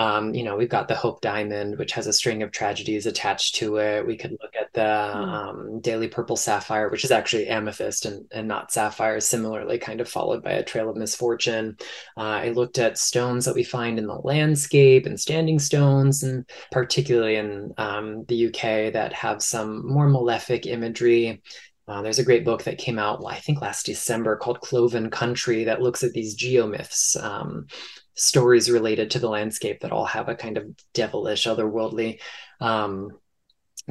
um, 0.02 0.34
you 0.34 0.42
know, 0.42 0.56
we've 0.56 0.68
got 0.68 0.88
the 0.88 0.96
Hope 0.96 1.20
Diamond, 1.20 1.78
which 1.78 1.92
has 1.92 2.08
a 2.08 2.12
string 2.12 2.42
of 2.42 2.50
tragedies 2.50 3.06
attached 3.06 3.54
to 3.56 3.76
it. 3.76 4.04
We 4.04 4.16
could 4.16 4.32
look 4.32 4.56
at 4.60 4.72
the 4.72 4.80
mm. 4.80 5.14
um, 5.14 5.80
Delhi 5.80 6.08
Purple 6.08 6.34
Sapphire, 6.34 6.90
which 6.90 7.04
is 7.04 7.12
actually 7.12 7.46
amethyst 7.46 8.04
and, 8.04 8.26
and 8.32 8.48
not 8.48 8.72
sapphire, 8.72 9.20
similarly 9.20 9.78
kind 9.78 10.00
of 10.00 10.08
followed 10.08 10.42
by 10.42 10.54
a 10.54 10.64
trail 10.64 10.90
of 10.90 10.96
misfortune. 10.96 11.76
Uh, 12.16 12.20
I 12.20 12.48
looked 12.48 12.78
at 12.78 12.98
stones 12.98 13.44
that 13.44 13.54
we 13.54 13.62
find 13.62 13.96
in 13.96 14.08
the 14.08 14.14
landscape 14.14 15.06
and 15.06 15.20
standing 15.20 15.60
stones, 15.60 16.24
and 16.24 16.50
particularly 16.72 17.36
in 17.36 17.72
um, 17.78 18.24
the 18.24 18.48
UK 18.48 18.92
that 18.94 19.12
have 19.12 19.40
some 19.40 19.86
more 19.86 20.08
malefic 20.08 20.66
imagery. 20.66 21.42
Uh, 21.88 22.00
there's 22.00 22.20
a 22.20 22.24
great 22.24 22.44
book 22.44 22.62
that 22.62 22.78
came 22.78 22.98
out, 22.98 23.22
I 23.26 23.36
think, 23.36 23.60
last 23.60 23.86
December 23.86 24.36
called 24.36 24.60
Cloven 24.60 25.10
Country 25.10 25.64
that 25.64 25.82
looks 25.82 26.04
at 26.04 26.12
these 26.12 26.36
geomyths, 26.36 27.22
um, 27.22 27.66
stories 28.14 28.70
related 28.70 29.10
to 29.12 29.18
the 29.18 29.28
landscape 29.28 29.80
that 29.80 29.92
all 29.92 30.04
have 30.04 30.28
a 30.28 30.34
kind 30.34 30.56
of 30.56 30.66
devilish, 30.94 31.46
otherworldly 31.46 32.20
um, 32.60 33.10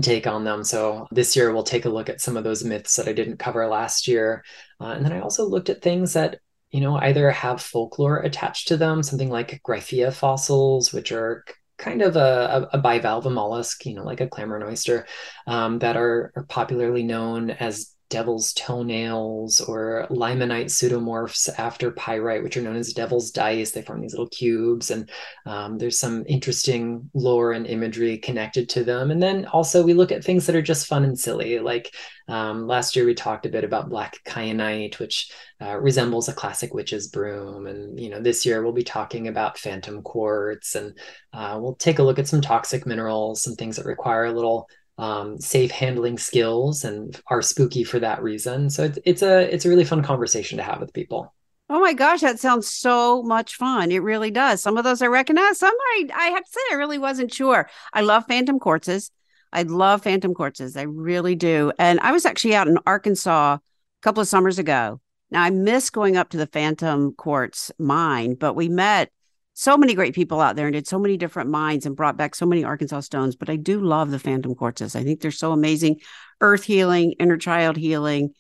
take 0.02 0.28
on 0.28 0.44
them. 0.44 0.64
So 0.64 1.08
this 1.12 1.36
year 1.36 1.54
we'll 1.54 1.64
take 1.64 1.86
a 1.86 1.90
look 1.90 2.10
at 2.10 2.22
some 2.22 2.38
of 2.38 2.44
those 2.44 2.64
myths 2.64 2.96
that 2.96 3.08
I 3.08 3.14
didn't 3.14 3.38
cover 3.38 3.68
last 3.68 4.08
year. 4.08 4.44
Uh, 4.80 4.94
and 4.94 5.06
then 5.06 5.14
I 5.14 5.22
also 5.22 5.46
looked 5.46 5.70
at 5.70 5.82
things 5.82 6.14
that 6.14 6.40
you 6.70 6.80
know 6.80 6.96
either 6.96 7.30
have 7.32 7.62
folklore 7.62 8.20
attached 8.20 8.70
to 8.70 8.78
them, 8.78 9.04
something 9.04 9.30
like 9.30 9.62
Gryphaea 9.64 10.14
fossils, 10.14 10.94
which 10.94 11.12
are 11.12 11.44
kind 11.82 12.02
of 12.02 12.16
a, 12.16 12.70
a, 12.74 12.80
bivalve 12.80 13.30
mollusk, 13.30 13.86
you 13.88 13.96
know, 13.96 14.04
like 14.04 14.22
a 14.22 14.28
clambering 14.28 14.64
oyster, 14.64 15.08
um, 15.48 15.80
that 15.80 15.98
are, 15.98 16.32
are 16.36 16.44
popularly 16.44 17.02
known 17.02 17.50
as 17.50 17.91
devil's 18.12 18.54
toenails 18.54 19.62
or 19.62 20.06
limonite 20.12 20.66
pseudomorphs 20.66 21.50
after 21.58 21.92
pyrite, 21.92 22.44
which 22.44 22.58
are 22.58 22.62
known 22.62 22.76
as 22.76 22.94
devil's 22.94 23.32
dice. 23.32 23.72
They 23.72 23.82
form 23.82 24.02
these 24.02 24.12
little 24.12 24.30
cubes, 24.30 24.92
and 24.92 25.10
um, 25.48 25.80
there's 25.80 25.98
some 25.98 26.24
interesting 26.28 27.10
lore 27.16 27.54
and 27.54 27.66
imagery 27.66 28.18
connected 28.20 28.70
to 28.70 28.84
them. 28.84 29.10
And 29.10 29.24
then 29.24 29.46
also 29.46 29.82
we 29.82 29.94
look 29.94 30.12
at 30.12 30.24
things 30.24 30.46
that 30.46 30.56
are 30.56 30.62
just 30.62 30.86
fun 30.86 31.06
and 31.06 31.18
silly. 31.18 31.58
Like 31.60 31.96
um, 32.28 32.68
last 32.68 32.96
year 32.96 33.06
we 33.06 33.16
talked 33.16 33.46
a 33.46 33.50
bit 33.50 33.64
about 33.64 33.90
black 33.90 34.18
kyanite, 34.26 35.00
which 35.00 35.32
uh, 35.62 35.78
resembles 35.78 36.28
a 36.28 36.34
classic 36.34 36.74
witch's 36.74 37.08
broom. 37.08 37.66
And 37.66 38.00
you 38.00 38.10
know 38.10 38.20
this 38.20 38.46
year 38.46 38.62
we'll 38.62 38.74
be 38.74 38.84
talking 38.84 39.30
about 39.30 39.58
phantom 39.58 40.04
quartz, 40.04 40.76
and 40.76 40.98
uh, 41.34 41.58
we'll 41.60 41.76
take 41.76 42.00
a 42.00 42.04
look 42.04 42.20
at 42.20 42.28
some 42.28 42.42
toxic 42.42 42.86
minerals, 42.86 43.42
some 43.42 43.56
things 43.56 43.78
that 43.78 43.86
require 43.86 44.26
a 44.26 44.34
little 44.34 44.68
um, 45.02 45.40
safe 45.40 45.72
handling 45.72 46.20
skills 46.20 46.84
and 46.86 47.20
are 47.28 47.42
spooky 47.42 47.84
for 47.84 48.00
that 48.00 48.22
reason. 48.22 48.70
So 48.70 48.84
it's 48.84 49.00
it's 49.04 49.22
a 49.24 49.54
it's 49.54 49.66
a 49.66 49.70
really 49.70 49.84
fun 49.84 50.04
conversation 50.04 50.58
to 50.60 50.64
have 50.64 50.80
with 50.80 50.94
people. 50.94 51.34
Oh 51.70 51.80
my 51.80 51.94
gosh, 51.94 52.22
that 52.22 52.40
sounds 52.40 52.68
so 52.68 53.24
much 53.24 53.56
fun. 53.56 53.92
It 53.92 54.04
really 54.04 54.30
does. 54.30 54.62
Some 54.62 54.78
of 54.78 54.84
those 54.84 55.02
I 55.02 55.08
recognize. 55.08 55.58
Some 55.58 55.74
I 55.74 56.08
I 56.14 56.26
have 56.28 56.44
to 56.44 56.52
say 56.52 56.60
I 56.72 56.76
really 56.76 57.00
wasn't 57.00 57.34
sure. 57.34 57.68
I 57.94 58.02
love 58.02 58.26
phantom 58.28 58.60
quartzes. 58.60 59.10
I 59.52 59.64
love 59.64 60.04
phantom 60.04 60.36
quartzes. 60.36 60.78
I 60.78 60.84
really 60.84 61.36
do. 61.36 61.72
And 61.80 62.00
I 62.02 62.12
was 62.12 62.26
actually 62.26 62.54
out 62.54 62.68
in 62.68 62.78
Arkansas 62.86 63.56
a 63.56 63.60
couple 64.04 64.22
of 64.22 64.28
summers 64.28 64.60
ago. 64.60 65.02
Now 65.32 65.42
I 65.42 65.50
miss 65.50 65.90
going 65.90 66.16
up 66.16 66.30
to 66.30 66.38
the 66.38 66.46
phantom 66.46 67.16
quartz 67.16 67.72
mine, 67.80 68.36
but 68.36 68.54
we 68.54 68.70
met 68.70 69.12
so 69.54 69.78
many 69.78 69.94
great 69.94 70.16
people 70.16 70.40
out 70.40 70.56
there 70.56 70.68
and 70.68 70.74
did 70.74 70.88
so 70.88 70.98
many 70.98 71.18
different 71.18 71.50
mines 71.50 71.86
and 71.86 71.96
brought 71.96 72.18
back 72.18 72.36
so 72.36 72.46
many 72.46 72.64
Arkansas 72.64 73.02
stones. 73.02 73.36
But 73.36 73.50
I 73.50 73.58
do 73.58 73.80
love 73.80 74.12
the 74.12 74.20
phantom 74.20 74.56
quartzes. 74.56 74.96
I 74.96 75.04
think 75.04 75.22
they're 75.22 75.32
so 75.32 75.52
amazing. 75.52 76.00
Earth 76.40 76.64
healing, 76.64 77.14
inner 77.20 77.38
child 77.38 77.78
healing, 77.78 78.34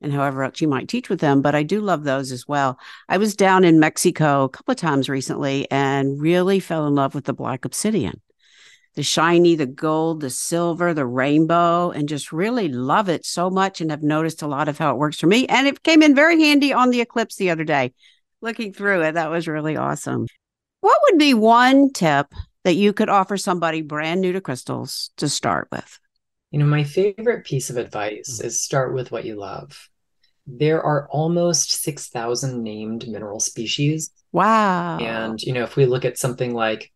and 0.00 0.12
however 0.12 0.42
else 0.42 0.60
you 0.60 0.68
might 0.68 0.88
teach 0.88 1.08
with 1.08 1.20
them. 1.20 1.42
But 1.42 1.54
I 1.54 1.62
do 1.62 1.80
love 1.80 2.04
those 2.04 2.32
as 2.32 2.46
well. 2.46 2.78
I 3.08 3.18
was 3.18 3.34
down 3.34 3.64
in 3.64 3.80
Mexico 3.80 4.44
a 4.44 4.48
couple 4.48 4.72
of 4.72 4.78
times 4.78 5.08
recently 5.08 5.70
and 5.70 6.20
really 6.20 6.60
fell 6.60 6.86
in 6.86 6.94
love 6.94 7.14
with 7.14 7.24
the 7.24 7.32
black 7.32 7.64
obsidian. 7.64 8.20
The 8.94 9.02
shiny, 9.02 9.54
the 9.54 9.64
gold, 9.64 10.20
the 10.20 10.28
silver, 10.28 10.92
the 10.92 11.06
rainbow, 11.06 11.90
and 11.92 12.08
just 12.08 12.30
really 12.30 12.68
love 12.68 13.08
it 13.08 13.24
so 13.24 13.48
much 13.48 13.80
and 13.80 13.90
have 13.90 14.02
noticed 14.02 14.42
a 14.42 14.46
lot 14.46 14.68
of 14.68 14.76
how 14.76 14.92
it 14.92 14.98
works 14.98 15.18
for 15.18 15.28
me. 15.28 15.46
And 15.46 15.66
it 15.66 15.82
came 15.82 16.02
in 16.02 16.14
very 16.14 16.38
handy 16.38 16.74
on 16.74 16.90
the 16.90 17.00
eclipse 17.00 17.36
the 17.36 17.48
other 17.48 17.64
day 17.64 17.94
looking 18.42 18.72
through 18.74 19.02
it. 19.02 19.12
That 19.12 19.30
was 19.30 19.48
really 19.48 19.76
awesome. 19.76 20.26
What 20.82 20.98
would 21.04 21.18
be 21.18 21.32
one 21.32 21.92
tip 21.92 22.34
that 22.64 22.74
you 22.74 22.92
could 22.92 23.08
offer 23.08 23.36
somebody 23.36 23.82
brand 23.82 24.20
new 24.20 24.32
to 24.32 24.40
crystals 24.40 25.10
to 25.16 25.28
start 25.28 25.68
with? 25.70 26.00
You 26.50 26.58
know, 26.58 26.66
my 26.66 26.82
favorite 26.82 27.46
piece 27.46 27.70
of 27.70 27.76
advice 27.76 28.40
mm. 28.42 28.44
is 28.44 28.60
start 28.60 28.92
with 28.92 29.12
what 29.12 29.24
you 29.24 29.36
love. 29.36 29.88
There 30.44 30.82
are 30.82 31.06
almost 31.08 31.70
6,000 31.70 32.64
named 32.64 33.06
mineral 33.06 33.38
species. 33.38 34.10
Wow. 34.32 34.98
And, 34.98 35.40
you 35.40 35.52
know, 35.52 35.62
if 35.62 35.76
we 35.76 35.86
look 35.86 36.04
at 36.04 36.18
something 36.18 36.52
like 36.52 36.90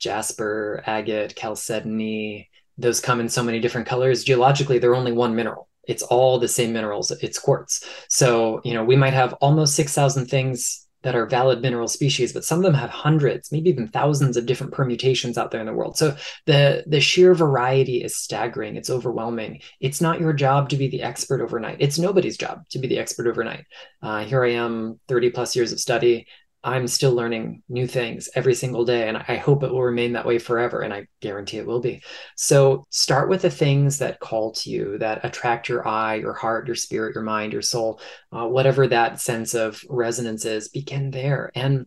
jasper, 0.00 0.82
agate, 0.84 1.36
chalcedony, 1.36 2.50
those 2.76 3.00
come 3.00 3.20
in 3.20 3.28
so 3.28 3.44
many 3.44 3.60
different 3.60 3.86
colors. 3.86 4.24
Geologically, 4.24 4.80
they're 4.80 4.96
only 4.96 5.12
one 5.12 5.36
mineral. 5.36 5.68
It's 5.86 6.02
all 6.02 6.40
the 6.40 6.48
same 6.48 6.72
minerals. 6.72 7.12
It's 7.12 7.38
quartz. 7.38 7.88
So, 8.08 8.60
you 8.64 8.74
know, 8.74 8.82
we 8.82 8.96
might 8.96 9.14
have 9.14 9.34
almost 9.34 9.76
6,000 9.76 10.26
things 10.26 10.87
that 11.02 11.14
are 11.14 11.26
valid 11.26 11.62
mineral 11.62 11.88
species, 11.88 12.32
but 12.32 12.44
some 12.44 12.58
of 12.58 12.64
them 12.64 12.74
have 12.74 12.90
hundreds, 12.90 13.52
maybe 13.52 13.70
even 13.70 13.88
thousands 13.88 14.36
of 14.36 14.46
different 14.46 14.72
permutations 14.72 15.38
out 15.38 15.50
there 15.50 15.60
in 15.60 15.66
the 15.66 15.72
world. 15.72 15.96
So 15.96 16.16
the 16.46 16.84
the 16.86 17.00
sheer 17.00 17.34
variety 17.34 18.02
is 18.02 18.16
staggering. 18.16 18.76
It's 18.76 18.90
overwhelming. 18.90 19.60
It's 19.80 20.00
not 20.00 20.20
your 20.20 20.32
job 20.32 20.70
to 20.70 20.76
be 20.76 20.88
the 20.88 21.02
expert 21.02 21.40
overnight. 21.40 21.76
It's 21.80 21.98
nobody's 21.98 22.36
job 22.36 22.68
to 22.70 22.78
be 22.78 22.88
the 22.88 22.98
expert 22.98 23.26
overnight. 23.26 23.64
Uh, 24.02 24.24
here 24.24 24.44
I 24.44 24.52
am, 24.52 24.98
30 25.08 25.30
plus 25.30 25.54
years 25.54 25.72
of 25.72 25.80
study. 25.80 26.26
I'm 26.64 26.88
still 26.88 27.12
learning 27.12 27.62
new 27.68 27.86
things 27.86 28.28
every 28.34 28.54
single 28.54 28.84
day. 28.84 29.08
And 29.08 29.16
I 29.16 29.36
hope 29.36 29.62
it 29.62 29.70
will 29.70 29.82
remain 29.82 30.12
that 30.14 30.26
way 30.26 30.38
forever. 30.38 30.80
And 30.80 30.92
I 30.92 31.06
guarantee 31.20 31.58
it 31.58 31.66
will 31.66 31.80
be. 31.80 32.02
So 32.36 32.86
start 32.90 33.28
with 33.28 33.42
the 33.42 33.50
things 33.50 33.98
that 33.98 34.20
call 34.20 34.52
to 34.52 34.70
you, 34.70 34.98
that 34.98 35.24
attract 35.24 35.68
your 35.68 35.86
eye, 35.86 36.16
your 36.16 36.34
heart, 36.34 36.66
your 36.66 36.76
spirit, 36.76 37.14
your 37.14 37.24
mind, 37.24 37.52
your 37.52 37.62
soul, 37.62 38.00
uh, 38.32 38.46
whatever 38.46 38.88
that 38.88 39.20
sense 39.20 39.54
of 39.54 39.82
resonance 39.88 40.44
is, 40.44 40.68
begin 40.68 41.10
there. 41.10 41.52
And 41.54 41.86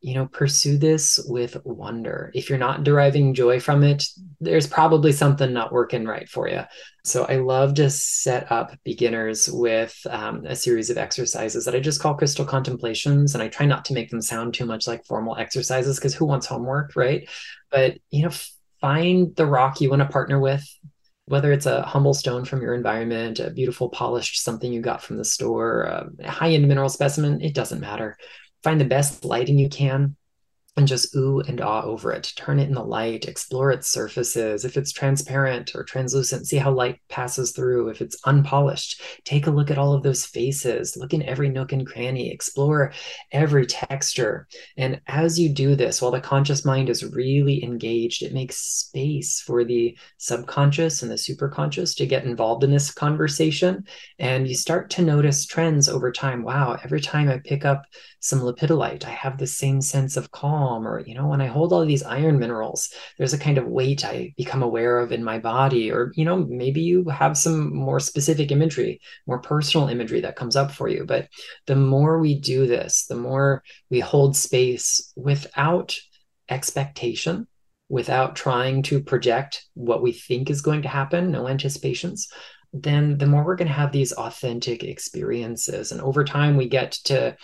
you 0.00 0.14
know, 0.14 0.26
pursue 0.26 0.78
this 0.78 1.18
with 1.26 1.56
wonder. 1.64 2.30
If 2.34 2.48
you're 2.48 2.58
not 2.58 2.84
deriving 2.84 3.34
joy 3.34 3.58
from 3.58 3.82
it, 3.82 4.04
there's 4.40 4.66
probably 4.66 5.10
something 5.10 5.52
not 5.52 5.72
working 5.72 6.04
right 6.04 6.28
for 6.28 6.48
you. 6.48 6.62
So 7.04 7.24
I 7.24 7.36
love 7.36 7.74
to 7.74 7.90
set 7.90 8.50
up 8.52 8.76
beginners 8.84 9.48
with 9.50 9.96
um, 10.08 10.44
a 10.46 10.54
series 10.54 10.90
of 10.90 10.98
exercises 10.98 11.64
that 11.64 11.74
I 11.74 11.80
just 11.80 12.00
call 12.00 12.14
crystal 12.14 12.44
contemplations. 12.44 13.34
And 13.34 13.42
I 13.42 13.48
try 13.48 13.66
not 13.66 13.84
to 13.86 13.94
make 13.94 14.10
them 14.10 14.22
sound 14.22 14.54
too 14.54 14.66
much 14.66 14.86
like 14.86 15.04
formal 15.04 15.36
exercises 15.36 15.96
because 15.98 16.14
who 16.14 16.26
wants 16.26 16.46
homework, 16.46 16.94
right? 16.94 17.28
But, 17.70 17.98
you 18.10 18.22
know, 18.22 18.32
find 18.80 19.34
the 19.34 19.46
rock 19.46 19.80
you 19.80 19.90
want 19.90 20.02
to 20.02 20.08
partner 20.08 20.38
with, 20.38 20.64
whether 21.24 21.50
it's 21.50 21.66
a 21.66 21.82
humble 21.82 22.14
stone 22.14 22.44
from 22.44 22.62
your 22.62 22.74
environment, 22.74 23.40
a 23.40 23.50
beautiful 23.50 23.88
polished 23.88 24.44
something 24.44 24.72
you 24.72 24.80
got 24.80 25.02
from 25.02 25.16
the 25.16 25.24
store, 25.24 25.82
a 26.20 26.30
high 26.30 26.52
end 26.52 26.68
mineral 26.68 26.88
specimen, 26.88 27.40
it 27.40 27.54
doesn't 27.54 27.80
matter 27.80 28.16
find 28.62 28.80
the 28.80 28.84
best 28.84 29.24
lighting 29.24 29.58
you 29.58 29.68
can 29.68 30.16
and 30.78 30.88
just 30.88 31.14
ooh 31.14 31.40
and 31.40 31.60
ah 31.60 31.82
over 31.82 32.12
it. 32.12 32.32
Turn 32.36 32.58
it 32.58 32.68
in 32.68 32.74
the 32.74 32.82
light, 32.82 33.26
explore 33.26 33.70
its 33.70 33.88
surfaces. 33.88 34.64
If 34.64 34.76
it's 34.76 34.92
transparent 34.92 35.74
or 35.74 35.84
translucent, 35.84 36.46
see 36.46 36.56
how 36.56 36.72
light 36.72 37.00
passes 37.08 37.52
through. 37.52 37.88
If 37.88 38.00
it's 38.00 38.16
unpolished, 38.24 39.02
take 39.24 39.46
a 39.46 39.50
look 39.50 39.70
at 39.70 39.78
all 39.78 39.92
of 39.92 40.02
those 40.02 40.24
faces, 40.24 40.96
look 40.96 41.12
in 41.12 41.22
every 41.24 41.48
nook 41.48 41.72
and 41.72 41.86
cranny, 41.86 42.30
explore 42.30 42.92
every 43.32 43.66
texture. 43.66 44.46
And 44.76 45.00
as 45.08 45.38
you 45.38 45.48
do 45.48 45.74
this, 45.74 46.00
while 46.00 46.12
the 46.12 46.20
conscious 46.20 46.64
mind 46.64 46.88
is 46.88 47.04
really 47.04 47.62
engaged, 47.62 48.22
it 48.22 48.32
makes 48.32 48.56
space 48.56 49.40
for 49.40 49.64
the 49.64 49.98
subconscious 50.16 51.02
and 51.02 51.10
the 51.10 51.16
superconscious 51.16 51.96
to 51.96 52.06
get 52.06 52.24
involved 52.24 52.62
in 52.62 52.70
this 52.70 52.92
conversation. 52.92 53.84
And 54.18 54.46
you 54.46 54.54
start 54.54 54.90
to 54.90 55.02
notice 55.02 55.44
trends 55.44 55.88
over 55.88 56.12
time. 56.12 56.44
Wow, 56.44 56.78
every 56.84 57.00
time 57.00 57.28
I 57.28 57.38
pick 57.38 57.64
up 57.64 57.82
some 58.20 58.40
lepidolite, 58.40 59.04
I 59.04 59.10
have 59.10 59.38
the 59.38 59.46
same 59.46 59.80
sense 59.80 60.16
of 60.16 60.30
calm. 60.30 60.67
Or, 60.86 61.00
you 61.00 61.14
know, 61.14 61.26
when 61.26 61.40
I 61.40 61.46
hold 61.46 61.72
all 61.72 61.84
these 61.84 62.02
iron 62.02 62.38
minerals, 62.38 62.90
there's 63.16 63.32
a 63.32 63.38
kind 63.38 63.58
of 63.58 63.66
weight 63.66 64.04
I 64.04 64.34
become 64.36 64.62
aware 64.62 64.98
of 64.98 65.12
in 65.12 65.24
my 65.24 65.38
body. 65.38 65.90
Or, 65.90 66.12
you 66.14 66.24
know, 66.24 66.36
maybe 66.36 66.80
you 66.80 67.08
have 67.08 67.36
some 67.36 67.74
more 67.74 68.00
specific 68.00 68.50
imagery, 68.50 69.00
more 69.26 69.40
personal 69.40 69.88
imagery 69.88 70.20
that 70.20 70.36
comes 70.36 70.56
up 70.56 70.70
for 70.70 70.88
you. 70.88 71.04
But 71.04 71.28
the 71.66 71.76
more 71.76 72.18
we 72.18 72.38
do 72.38 72.66
this, 72.66 73.06
the 73.06 73.16
more 73.16 73.62
we 73.90 74.00
hold 74.00 74.36
space 74.36 75.12
without 75.16 75.96
expectation, 76.48 77.46
without 77.88 78.36
trying 78.36 78.82
to 78.82 79.02
project 79.02 79.64
what 79.74 80.02
we 80.02 80.12
think 80.12 80.50
is 80.50 80.60
going 80.60 80.82
to 80.82 80.88
happen, 80.88 81.30
no 81.30 81.48
anticipations, 81.48 82.28
then 82.72 83.16
the 83.16 83.26
more 83.26 83.44
we're 83.44 83.56
going 83.56 83.68
to 83.68 83.74
have 83.74 83.92
these 83.92 84.12
authentic 84.12 84.84
experiences. 84.84 85.90
And 85.90 86.00
over 86.00 86.24
time, 86.24 86.56
we 86.56 86.68
get 86.68 86.92
to 87.04 87.36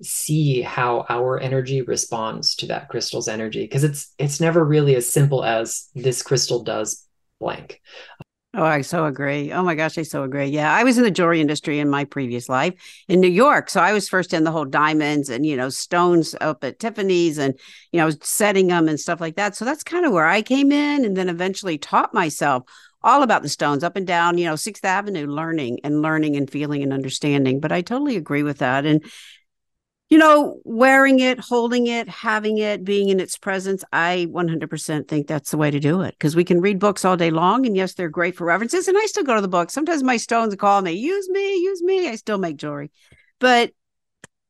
see 0.00 0.62
how 0.62 1.04
our 1.08 1.38
energy 1.38 1.82
responds 1.82 2.54
to 2.56 2.66
that 2.66 2.88
crystal's 2.88 3.28
energy 3.28 3.64
because 3.64 3.84
it's 3.84 4.12
it's 4.18 4.40
never 4.40 4.64
really 4.64 4.96
as 4.96 5.08
simple 5.12 5.44
as 5.44 5.88
this 5.94 6.22
crystal 6.22 6.62
does 6.62 7.06
blank 7.40 7.80
Oh, 8.54 8.64
I 8.64 8.82
so 8.82 9.06
agree. 9.06 9.50
Oh 9.50 9.62
my 9.62 9.74
gosh, 9.74 9.96
I 9.96 10.02
so 10.02 10.24
agree. 10.24 10.44
Yeah, 10.44 10.70
I 10.70 10.84
was 10.84 10.98
in 10.98 11.04
the 11.04 11.10
jewelry 11.10 11.40
industry 11.40 11.78
in 11.78 11.88
my 11.88 12.04
previous 12.04 12.50
life 12.50 12.74
in 13.08 13.18
New 13.18 13.30
York. 13.30 13.70
So 13.70 13.80
I 13.80 13.94
was 13.94 14.10
first 14.10 14.34
in 14.34 14.44
the 14.44 14.50
whole 14.50 14.66
diamonds 14.66 15.30
and, 15.30 15.46
you 15.46 15.56
know, 15.56 15.70
stones 15.70 16.34
up 16.38 16.62
at 16.62 16.78
Tiffany's 16.78 17.38
and, 17.38 17.58
you 17.92 17.98
know, 17.98 18.10
setting 18.20 18.66
them 18.66 18.88
and 18.88 19.00
stuff 19.00 19.22
like 19.22 19.36
that. 19.36 19.56
So 19.56 19.64
that's 19.64 19.82
kind 19.82 20.04
of 20.04 20.12
where 20.12 20.26
I 20.26 20.42
came 20.42 20.70
in 20.70 21.06
and 21.06 21.16
then 21.16 21.30
eventually 21.30 21.78
taught 21.78 22.12
myself 22.12 22.64
all 23.02 23.22
about 23.22 23.40
the 23.42 23.48
stones 23.48 23.82
up 23.82 23.96
and 23.96 24.06
down, 24.06 24.36
you 24.36 24.44
know, 24.44 24.56
Sixth 24.56 24.84
Avenue, 24.84 25.26
learning 25.26 25.80
and 25.82 26.02
learning 26.02 26.36
and 26.36 26.50
feeling 26.50 26.82
and 26.82 26.92
understanding. 26.92 27.58
But 27.58 27.72
I 27.72 27.80
totally 27.80 28.16
agree 28.16 28.42
with 28.42 28.58
that. 28.58 28.84
And 28.84 29.02
you 30.12 30.18
know, 30.18 30.60
wearing 30.64 31.20
it, 31.20 31.40
holding 31.40 31.86
it, 31.86 32.06
having 32.06 32.58
it, 32.58 32.84
being 32.84 33.08
in 33.08 33.18
its 33.18 33.38
presence, 33.38 33.82
I 33.94 34.26
100% 34.30 35.08
think 35.08 35.26
that's 35.26 35.52
the 35.52 35.56
way 35.56 35.70
to 35.70 35.80
do 35.80 36.02
it 36.02 36.10
because 36.18 36.36
we 36.36 36.44
can 36.44 36.60
read 36.60 36.78
books 36.78 37.06
all 37.06 37.16
day 37.16 37.30
long. 37.30 37.64
And 37.64 37.74
yes, 37.74 37.94
they're 37.94 38.10
great 38.10 38.36
for 38.36 38.44
references. 38.44 38.88
And 38.88 38.98
I 38.98 39.06
still 39.06 39.24
go 39.24 39.34
to 39.34 39.40
the 39.40 39.48
book. 39.48 39.70
Sometimes 39.70 40.02
my 40.02 40.18
stones 40.18 40.54
call 40.56 40.82
me, 40.82 40.92
use 40.92 41.30
me, 41.30 41.54
use 41.62 41.80
me. 41.80 42.08
I 42.10 42.16
still 42.16 42.36
make 42.36 42.58
jewelry. 42.58 42.90
But 43.38 43.70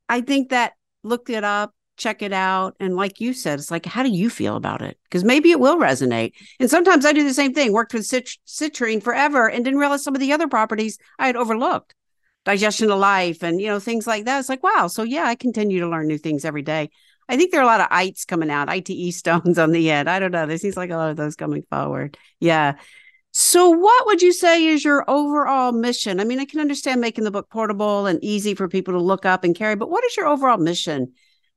I 0.09 0.23
think 0.23 0.49
that 0.49 0.73
look 1.05 1.31
it 1.31 1.45
up, 1.45 1.73
check 1.97 2.23
it 2.23 2.33
out. 2.33 2.75
And 2.81 2.97
like 2.97 3.21
you 3.21 3.33
said, 3.33 3.61
it's 3.61 3.71
like, 3.71 3.87
how 3.87 4.03
do 4.03 4.11
you 4.11 4.31
feel 4.31 4.57
about 4.57 4.83
it? 4.83 4.99
Because 5.05 5.23
maybe 5.23 5.53
it 5.53 5.61
will 5.61 5.79
resonate. 5.79 6.33
And 6.59 6.71
sometimes 6.71 7.07
I 7.07 7.13
do 7.13 7.23
the 7.23 7.35
same 7.35 7.55
thing, 7.55 7.73
worked 7.73 7.95
with 7.95 8.05
cit- 8.05 8.37
citrine 8.49 9.01
forever 9.01 9.49
and 9.49 9.65
didn't 9.65 9.79
realize 9.79 10.03
some 10.03 10.17
of 10.17 10.21
the 10.21 10.33
other 10.33 10.49
properties 10.49 10.99
I 11.21 11.29
had 11.29 11.37
overlooked 11.37 11.95
digestion 12.45 12.91
of 12.91 12.99
life 12.99 13.43
and 13.43 13.61
you 13.61 13.69
know 13.69 13.79
things 13.79 14.07
like 14.07 14.25
that. 14.25 14.41
It's 14.41 14.49
like 14.49 14.63
wow 14.63 14.87
so 14.87 15.03
yeah 15.03 15.25
i 15.25 15.35
continue 15.35 15.81
to 15.81 15.89
learn 15.89 16.07
new 16.07 16.19
things 16.19 16.45
every 16.45 16.63
day. 16.63 16.91
I 17.29 17.37
think 17.37 17.51
there 17.51 17.61
are 17.61 17.65
a 17.65 17.67
lot 17.67 17.81
of 17.81 17.87
ites 17.91 18.25
coming 18.25 18.51
out 18.51 18.69
ite 18.69 19.13
stones 19.13 19.59
on 19.59 19.73
the 19.73 19.91
end. 19.91 20.11
I 20.11 20.19
don't 20.19 20.33
know. 20.33 20.47
There 20.47 20.59
seems 20.59 20.77
like 20.77 20.91
a 20.91 20.97
lot 20.97 21.11
of 21.11 21.17
those 21.17 21.37
coming 21.37 21.63
forward. 21.71 22.19
Yeah. 22.41 22.75
So 23.31 23.71
what 23.71 24.07
would 24.07 24.21
you 24.21 24.33
say 24.33 24.67
is 24.67 24.85
your 24.85 25.09
overall 25.09 25.73
mission? 25.73 26.21
I 26.21 26.25
mean 26.25 26.41
i 26.41 26.45
can 26.45 26.61
understand 26.61 27.01
making 27.01 27.25
the 27.25 27.31
book 27.31 27.49
portable 27.49 28.07
and 28.07 28.23
easy 28.23 28.55
for 28.55 28.69
people 28.69 28.95
to 28.95 29.01
look 29.01 29.25
up 29.25 29.45
and 29.45 29.55
carry 29.55 29.77
but 29.77 29.91
what 29.91 30.05
is 30.05 30.17
your 30.17 30.27
overall 30.27 30.59
mission 30.59 31.13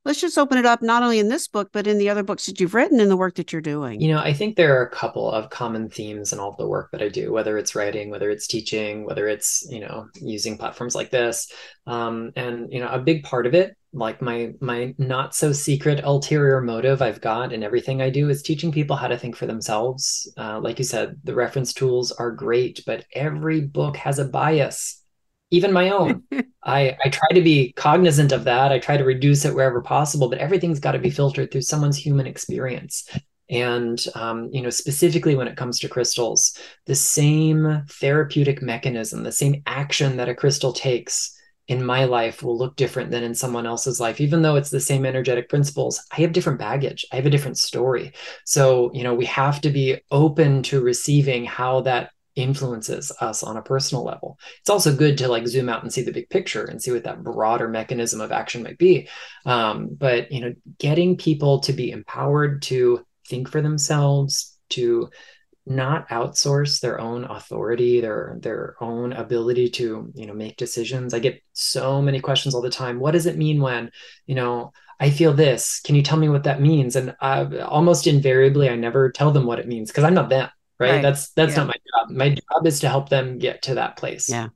let's 0.06 0.22
just 0.22 0.38
open 0.38 0.58
it 0.58 0.66
up 0.66 0.82
not 0.82 1.04
only 1.04 1.20
in 1.20 1.28
this 1.28 1.48
book 1.48 1.70
but 1.74 1.88
in 1.88 1.98
the 1.98 2.10
other 2.10 2.24
books 2.24 2.46
that 2.46 2.60
you've 2.60 2.74
written 2.74 3.00
and 3.00 3.12
the 3.12 3.18
work 3.18 3.36
that 3.36 3.52
you're 3.52 3.62
doing. 3.62 4.00
You 4.00 4.14
know 4.14 4.20
i 4.20 4.32
think 4.32 4.56
there 4.56 4.80
are 4.80 4.86
a 4.86 4.90
couple 4.90 5.30
of 5.30 5.50
common 5.50 5.90
themes 5.90 6.32
in 6.32 6.40
all 6.40 6.56
the 6.58 6.68
work 6.68 6.92
that 6.92 7.02
i 7.02 7.10
do 7.10 7.32
whether 7.32 7.58
it's 7.58 7.76
writing 7.76 8.10
whether 8.10 8.30
it's 8.30 8.48
teaching 8.48 9.06
whether 9.06 9.28
it's 9.28 9.68
you 9.70 9.80
know 9.82 10.08
using 10.22 10.58
platforms 10.58 10.96
like 10.96 11.10
this. 11.10 11.52
Um, 11.88 12.32
and 12.36 12.72
you 12.72 12.80
know 12.80 12.88
a 12.88 13.00
big 13.00 13.24
part 13.24 13.46
of 13.46 13.54
it 13.54 13.76
like 13.94 14.22
my 14.22 14.54
my 14.60 14.94
not 14.98 15.34
so 15.34 15.54
secret 15.54 16.04
ulterior 16.04 16.60
motive 16.62 17.02
i've 17.02 17.22
got 17.22 17.54
in 17.54 17.64
everything 17.64 18.02
i 18.02 18.10
do 18.10 18.30
is 18.30 18.42
teaching 18.42 18.72
people 18.72 18.96
how 18.96 19.08
to 19.08 19.18
think 19.18 19.36
for 19.36 19.46
themselves. 19.46 20.32
Uh, 20.38 20.60
like 20.60 20.78
you 20.80 20.86
said 20.86 21.16
the 21.24 21.34
reference 21.34 21.74
tools 21.74 22.12
are 22.12 22.32
great 22.32 22.84
but 22.86 23.06
every 23.14 23.62
book 23.62 23.96
has 23.96 24.20
a 24.20 24.26
bias 24.26 25.02
even 25.52 25.72
my 25.72 25.90
own. 25.90 26.24
I, 26.64 26.98
I 27.04 27.10
try 27.10 27.30
to 27.34 27.42
be 27.42 27.74
cognizant 27.74 28.32
of 28.32 28.46
that. 28.46 28.72
I 28.72 28.80
try 28.80 28.98
to 28.98 29.04
reduce 29.04 29.46
it 29.46 29.54
wherever 29.54 29.82
possible, 29.82 30.30
but 30.30 30.40
everything's 30.40 30.80
got 30.80 30.94
to 30.94 31.00
be 31.00 31.12
filtered 31.12 31.52
through 31.52 31.62
someone's 31.62 31.98
human 31.98 32.26
experience. 32.26 33.08
And, 33.50 34.04
um, 34.16 34.50
you 34.52 34.62
know, 34.62 34.72
specifically 34.72 35.36
when 35.36 35.48
it 35.48 35.58
comes 35.58 35.80
to 35.80 35.88
crystals, 35.88 36.58
the 36.88 36.96
same 36.96 37.84
therapeutic 37.88 38.64
mechanism, 38.64 39.24
the 39.24 39.32
same 39.32 39.62
action 39.68 40.18
that 40.18 40.30
a 40.30 40.34
crystal 40.34 40.74
takes 40.74 41.36
in 41.68 41.84
my 41.84 42.06
life 42.06 42.44
will 42.44 42.58
look 42.58 42.76
different 42.76 43.12
than 43.12 43.24
in 43.24 43.34
someone 43.34 43.66
else's 43.66 44.00
life 44.00 44.22
even 44.22 44.42
though 44.42 44.56
it's 44.56 44.70
the 44.70 44.80
same 44.80 45.06
energetic 45.06 45.50
principles 45.50 46.00
i 46.12 46.22
have 46.22 46.32
different 46.32 46.60
baggage 46.60 47.06
i 47.12 47.16
have 47.16 47.26
a 47.26 47.30
different 47.30 47.58
story 47.58 48.14
so 48.46 48.92
you 48.94 49.04
know 49.04 49.16
we 49.16 49.26
have 49.26 49.60
to 49.60 49.70
be 49.70 49.98
open 50.12 50.62
to 50.62 50.82
receiving 50.82 51.44
how 51.44 51.82
that 51.82 52.12
influences 52.36 53.12
us 53.22 53.44
on 53.44 53.58
a 53.58 53.62
personal 53.62 54.04
level. 54.04 54.38
It's 54.60 54.70
also 54.70 54.96
good 54.96 55.18
to 55.20 55.28
like 55.28 55.48
zoom 55.48 55.70
out 55.70 55.84
and 55.84 55.92
see 55.92 56.02
the 56.02 56.12
big 56.12 56.30
picture 56.30 56.66
and 56.66 56.82
see 56.82 56.92
what 56.92 57.04
that 57.06 57.24
broader 57.24 57.68
mechanism 57.68 58.22
of 58.22 58.32
action 58.32 58.64
might 58.64 58.78
be. 58.78 59.08
Um, 59.46 59.90
but 59.92 60.32
you 60.32 60.42
know, 60.42 60.54
getting 60.78 61.18
people 61.18 61.60
to 61.62 61.74
be 61.74 61.92
empowered 61.92 62.62
to 62.64 63.06
think 63.28 63.50
for 63.50 63.62
themselves, 63.62 64.58
to 64.70 65.10
not 65.66 66.08
outsource 66.10 66.80
their 66.80 67.00
own 67.00 67.24
authority, 67.24 68.02
their 68.02 68.38
their 68.42 68.76
own 68.82 69.14
ability 69.14 69.70
to 69.70 70.12
you 70.14 70.28
know 70.28 70.34
make 70.34 70.58
decisions. 70.58 71.14
I 71.14 71.20
get 71.20 71.42
so 71.54 72.02
many 72.02 72.20
questions 72.20 72.54
all 72.54 72.62
the 72.62 72.70
time. 72.70 73.00
What 73.00 73.12
does 73.12 73.26
it 73.26 73.38
mean 73.38 73.62
when 73.62 73.92
you 74.28 74.36
know 74.36 74.74
I 75.00 75.10
feel 75.10 75.34
this? 75.34 75.82
Can 75.82 75.96
you 75.96 76.04
tell 76.04 76.18
me 76.18 76.30
what 76.30 76.44
that 76.44 76.62
means? 76.62 76.96
And 76.96 77.16
uh, 77.20 77.48
almost 77.66 78.08
invariably, 78.08 78.70
I 78.70 78.76
never 78.76 79.12
tell 79.12 79.32
them 79.32 79.46
what 79.46 79.60
it 79.60 79.68
means 79.68 79.90
because 79.90 80.04
I'm 80.04 80.14
not 80.14 80.30
them 80.30 80.52
right? 80.80 80.92
right. 80.92 81.02
That's 81.02 81.32
that's 81.32 81.54
yeah. 81.54 81.64
not 81.64 81.68
my 81.68 81.74
job. 81.74 82.10
My 82.10 82.30
job 82.30 82.66
is 82.66 82.80
to 82.82 82.90
help 82.90 83.10
them 83.10 83.38
get 83.38 83.64
to 83.64 83.76
that 83.76 83.98
place. 83.98 84.30
Yeah. 84.30 84.50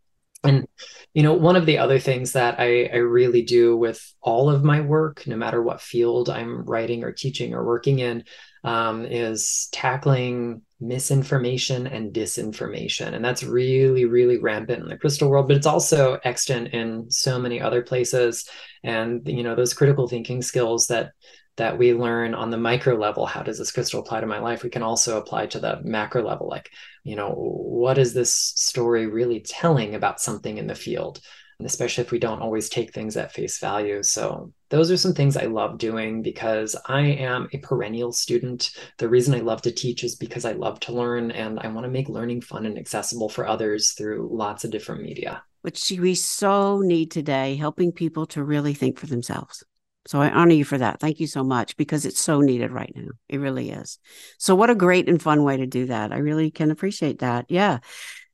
And 0.43 0.67
you 1.13 1.23
know, 1.23 1.33
one 1.33 1.55
of 1.55 1.65
the 1.65 1.79
other 1.79 1.99
things 1.99 2.33
that 2.33 2.59
I, 2.59 2.85
I 2.85 2.97
really 2.97 3.41
do 3.41 3.75
with 3.75 4.01
all 4.21 4.49
of 4.49 4.63
my 4.63 4.79
work, 4.79 5.25
no 5.27 5.35
matter 5.35 5.61
what 5.61 5.81
field 5.81 6.29
I'm 6.29 6.63
writing 6.63 7.03
or 7.03 7.11
teaching 7.11 7.53
or 7.53 7.65
working 7.65 7.99
in, 7.99 8.23
um, 8.63 9.05
is 9.05 9.67
tackling 9.71 10.61
misinformation 10.79 11.87
and 11.87 12.13
disinformation. 12.13 13.13
And 13.13 13.25
that's 13.25 13.43
really, 13.43 14.05
really 14.05 14.37
rampant 14.37 14.81
in 14.81 14.87
the 14.87 14.97
crystal 14.97 15.29
world, 15.29 15.47
but 15.47 15.57
it's 15.57 15.65
also 15.65 16.19
extant 16.23 16.69
in 16.69 17.11
so 17.11 17.39
many 17.39 17.59
other 17.59 17.81
places. 17.81 18.47
And 18.83 19.27
you 19.27 19.43
know, 19.43 19.55
those 19.55 19.73
critical 19.73 20.07
thinking 20.07 20.41
skills 20.41 20.87
that 20.87 21.11
that 21.59 21.77
we 21.77 21.93
learn 21.93 22.33
on 22.33 22.49
the 22.49 22.57
micro 22.57 22.95
level 22.95 23.25
how 23.25 23.43
does 23.43 23.59
this 23.59 23.71
crystal 23.71 23.99
apply 23.99 24.21
to 24.21 24.27
my 24.27 24.39
life? 24.39 24.63
We 24.63 24.69
can 24.69 24.81
also 24.81 25.17
apply 25.17 25.47
to 25.47 25.59
the 25.59 25.79
macro 25.83 26.23
level 26.23 26.47
like 26.47 26.71
you 27.03 27.15
know 27.15 27.31
what 27.31 27.97
is 27.97 28.13
this 28.13 28.33
story 28.33 29.07
really 29.07 29.41
telling 29.41 29.93
about 29.93 30.21
something 30.21 30.57
in 30.57 30.67
the 30.67 30.75
field? 30.75 31.21
And 31.59 31.65
especially 31.65 32.05
if 32.05 32.11
we 32.11 32.19
don't 32.19 32.41
always 32.41 32.69
take 32.69 32.93
things 32.93 33.17
at 33.17 33.33
face 33.33 33.59
value. 33.59 34.01
So 34.01 34.53
those 34.69 34.89
are 34.89 34.95
some 34.95 35.13
things 35.13 35.35
i 35.35 35.43
love 35.43 35.77
doing 35.77 36.21
because 36.21 36.75
i 36.85 37.01
am 37.01 37.49
a 37.51 37.57
perennial 37.57 38.13
student. 38.13 38.71
The 38.97 39.09
reason 39.09 39.35
i 39.35 39.39
love 39.39 39.61
to 39.63 39.71
teach 39.71 40.05
is 40.05 40.15
because 40.15 40.45
i 40.45 40.53
love 40.53 40.79
to 40.81 40.93
learn 40.93 41.31
and 41.31 41.59
i 41.59 41.67
want 41.67 41.83
to 41.83 41.91
make 41.91 42.07
learning 42.07 42.41
fun 42.41 42.65
and 42.65 42.77
accessible 42.77 43.27
for 43.27 43.45
others 43.45 43.91
through 43.91 44.29
lots 44.31 44.63
of 44.63 44.71
different 44.71 45.03
media. 45.03 45.43
Which 45.61 45.91
we 45.91 46.15
so 46.15 46.79
need 46.79 47.11
today 47.11 47.55
helping 47.55 47.91
people 47.91 48.25
to 48.27 48.45
really 48.45 48.73
think 48.73 48.97
for 48.97 49.07
themselves 49.07 49.65
so 50.07 50.21
I 50.21 50.29
honor 50.31 50.53
you 50.53 50.65
for 50.65 50.77
that. 50.77 50.99
Thank 50.99 51.19
you 51.19 51.27
so 51.27 51.43
much 51.43 51.77
because 51.77 52.05
it's 52.05 52.19
so 52.19 52.41
needed 52.41 52.71
right 52.71 52.91
now. 52.95 53.09
It 53.27 53.37
really 53.37 53.69
is. 53.71 53.99
So 54.37 54.55
what 54.55 54.69
a 54.69 54.75
great 54.75 55.09
and 55.09 55.21
fun 55.21 55.43
way 55.43 55.57
to 55.57 55.67
do 55.67 55.85
that. 55.87 56.11
I 56.11 56.17
really 56.17 56.51
can 56.51 56.71
appreciate 56.71 57.19
that. 57.19 57.45
Yeah. 57.49 57.79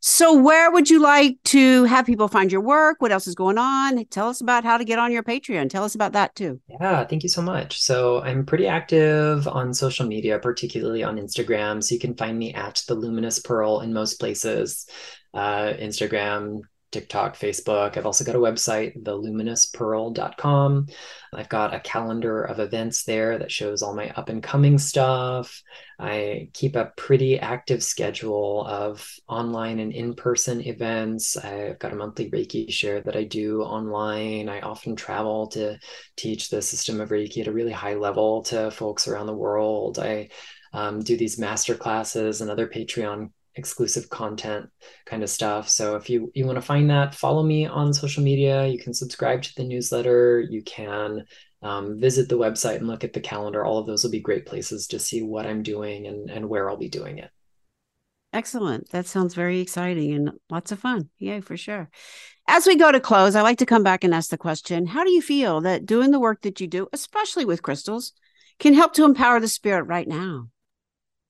So 0.07 0.35
where 0.39 0.69
would 0.69 0.87
you 0.87 1.01
like 1.01 1.39
to 1.45 1.83
have 1.85 2.05
people 2.05 2.27
find 2.27 2.51
your 2.51 2.61
work? 2.61 2.97
What 2.99 3.11
else 3.11 3.25
is 3.25 3.33
going 3.33 3.57
on? 3.57 4.05
Tell 4.05 4.29
us 4.29 4.39
about 4.39 4.63
how 4.63 4.77
to 4.77 4.85
get 4.85 4.99
on 4.99 5.11
your 5.11 5.23
Patreon. 5.23 5.67
Tell 5.67 5.83
us 5.83 5.95
about 5.95 6.13
that 6.13 6.35
too. 6.35 6.61
Yeah, 6.67 7.03
thank 7.05 7.23
you 7.23 7.29
so 7.29 7.41
much. 7.41 7.81
So 7.81 8.21
I'm 8.21 8.45
pretty 8.45 8.67
active 8.67 9.47
on 9.47 9.73
social 9.73 10.05
media, 10.05 10.37
particularly 10.37 11.03
on 11.03 11.17
Instagram. 11.17 11.83
So 11.83 11.95
you 11.95 11.99
can 11.99 12.15
find 12.15 12.37
me 12.37 12.53
at 12.53 12.83
the 12.87 12.93
Luminous 12.93 13.39
Pearl 13.39 13.81
in 13.81 13.93
most 13.93 14.19
places. 14.19 14.87
Uh, 15.33 15.73
Instagram, 15.73 16.61
TikTok, 16.95 17.35
Facebook. 17.35 17.97
I've 17.97 18.05
also 18.05 18.23
got 18.23 18.37
a 18.37 18.39
website, 18.39 18.97
theluminouspearl.com. 19.03 20.87
I've 21.33 21.49
got 21.49 21.73
a 21.73 21.81
calendar 21.81 22.43
of 22.43 22.61
events 22.61 23.03
there 23.03 23.37
that 23.37 23.51
shows 23.51 23.81
all 23.81 23.93
my 23.93 24.11
up 24.11 24.29
and 24.29 24.41
coming 24.41 24.77
stuff. 24.77 25.61
I 25.99 26.47
keep 26.53 26.77
a 26.77 26.93
pretty 26.95 27.37
active 27.37 27.83
schedule 27.83 28.65
of 28.65 29.05
online 29.27 29.79
and 29.79 29.91
in 29.91 30.13
person 30.13 30.65
events. 30.65 31.35
I've 31.35 31.79
got 31.79 31.91
a 31.91 31.97
monthly 31.97 32.31
Reiki 32.31 32.71
share 32.71 33.01
that 33.01 33.17
I 33.17 33.25
do 33.25 33.61
online. 33.61 34.47
I 34.47 34.61
often 34.61 34.95
travel 34.95 35.47
to 35.47 35.77
teach 36.15 36.49
the 36.49 36.61
system 36.61 37.01
of 37.01 37.09
Reiki 37.09 37.41
at 37.41 37.47
a 37.47 37.51
really 37.51 37.73
high 37.73 37.95
level 37.95 38.41
to 38.43 38.71
folks 38.71 39.09
around 39.09 39.27
the 39.27 39.33
world. 39.33 39.99
I 39.99 40.29
um, 40.71 41.01
do 41.01 41.17
these 41.17 41.37
master 41.37 41.75
classes 41.75 42.39
and 42.39 42.49
other 42.49 42.67
Patreon 42.67 43.31
exclusive 43.55 44.09
content 44.09 44.69
kind 45.05 45.23
of 45.23 45.29
stuff. 45.29 45.69
So 45.69 45.95
if 45.95 46.09
you 46.09 46.31
you 46.35 46.45
want 46.45 46.57
to 46.57 46.61
find 46.61 46.89
that, 46.89 47.15
follow 47.15 47.43
me 47.43 47.65
on 47.65 47.93
social 47.93 48.23
media. 48.23 48.67
You 48.67 48.79
can 48.79 48.93
subscribe 48.93 49.41
to 49.43 49.55
the 49.55 49.63
newsletter. 49.63 50.41
You 50.41 50.61
can 50.63 51.25
um, 51.61 51.99
visit 51.99 52.29
the 52.29 52.37
website 52.37 52.77
and 52.77 52.87
look 52.87 53.03
at 53.03 53.13
the 53.13 53.19
calendar. 53.19 53.65
All 53.65 53.77
of 53.77 53.87
those 53.87 54.03
will 54.03 54.11
be 54.11 54.19
great 54.19 54.45
places 54.45 54.87
to 54.87 54.99
see 54.99 55.21
what 55.21 55.45
I'm 55.45 55.63
doing 55.63 56.07
and 56.07 56.29
and 56.29 56.49
where 56.49 56.69
I'll 56.69 56.77
be 56.77 56.89
doing 56.89 57.19
it. 57.19 57.31
Excellent. 58.33 58.89
That 58.89 59.07
sounds 59.07 59.33
very 59.33 59.61
exciting 59.61 60.13
and 60.13 60.31
lots 60.49 60.73
of 60.73 60.79
fun. 60.79 61.09
Yay, 61.19 61.39
for 61.39 61.55
sure. 61.55 61.89
As 62.49 62.67
we 62.67 62.75
go 62.75 62.91
to 62.91 62.99
close, 62.99 63.33
I 63.33 63.41
like 63.41 63.59
to 63.59 63.65
come 63.65 63.81
back 63.81 64.03
and 64.03 64.13
ask 64.13 64.29
the 64.29 64.37
question 64.37 64.87
How 64.87 65.05
do 65.05 65.11
you 65.11 65.21
feel 65.21 65.61
that 65.61 65.85
doing 65.85 66.11
the 66.11 66.19
work 66.19 66.41
that 66.41 66.59
you 66.59 66.67
do, 66.67 66.87
especially 66.91 67.45
with 67.45 67.61
crystals, 67.61 68.11
can 68.59 68.73
help 68.73 68.93
to 68.95 69.05
empower 69.05 69.39
the 69.39 69.47
spirit 69.47 69.83
right 69.83 70.07
now? 70.07 70.49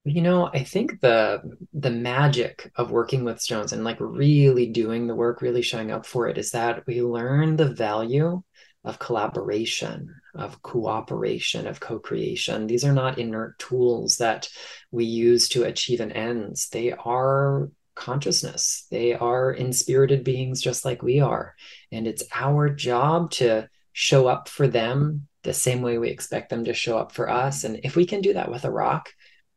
You 0.05 0.21
know 0.21 0.49
i 0.53 0.63
think 0.63 0.99
the 1.01 1.41
the 1.73 1.89
magic 1.89 2.71
of 2.75 2.91
working 2.91 3.23
with 3.23 3.41
stones 3.41 3.73
and 3.73 3.83
like 3.83 3.97
really 3.99 4.67
doing 4.67 5.07
the 5.07 5.15
work 5.15 5.41
really 5.41 5.61
showing 5.61 5.91
up 5.91 6.05
for 6.05 6.29
it 6.29 6.37
is 6.37 6.51
that 6.51 6.85
we 6.87 7.01
learn 7.01 7.55
the 7.55 7.73
value 7.73 8.41
of 8.85 8.99
collaboration, 8.99 10.15
of 10.35 10.61
cooperation, 10.61 11.67
of 11.67 11.79
co 11.79 11.99
creation. 11.99 12.67
These 12.67 12.85
are 12.85 12.93
not 12.93 13.17
inert 13.17 13.57
tools 13.57 14.17
that 14.17 14.47
we 14.91 15.05
use 15.05 15.49
to 15.49 15.63
achieve 15.63 15.99
an 15.99 16.11
ends. 16.11 16.69
They 16.69 16.91
are 16.91 17.69
consciousness, 17.95 18.87
they 18.91 19.13
are 19.13 19.53
inspirited 19.53 20.23
beings 20.23 20.61
just 20.61 20.85
like 20.85 21.01
we 21.01 21.19
are. 21.19 21.55
And 21.91 22.07
it's 22.07 22.23
our 22.33 22.69
job 22.69 23.31
to 23.31 23.69
show 23.93 24.27
up 24.27 24.49
for 24.49 24.67
them 24.67 25.27
the 25.43 25.53
same 25.53 25.81
way 25.81 25.97
we 25.97 26.09
expect 26.09 26.49
them 26.49 26.65
to 26.65 26.73
show 26.73 26.97
up 26.97 27.11
for 27.13 27.29
us. 27.29 27.63
And 27.63 27.79
if 27.83 27.95
we 27.95 28.05
can 28.05 28.21
do 28.21 28.33
that 28.33 28.51
with 28.51 28.65
a 28.65 28.71
rock, 28.71 29.09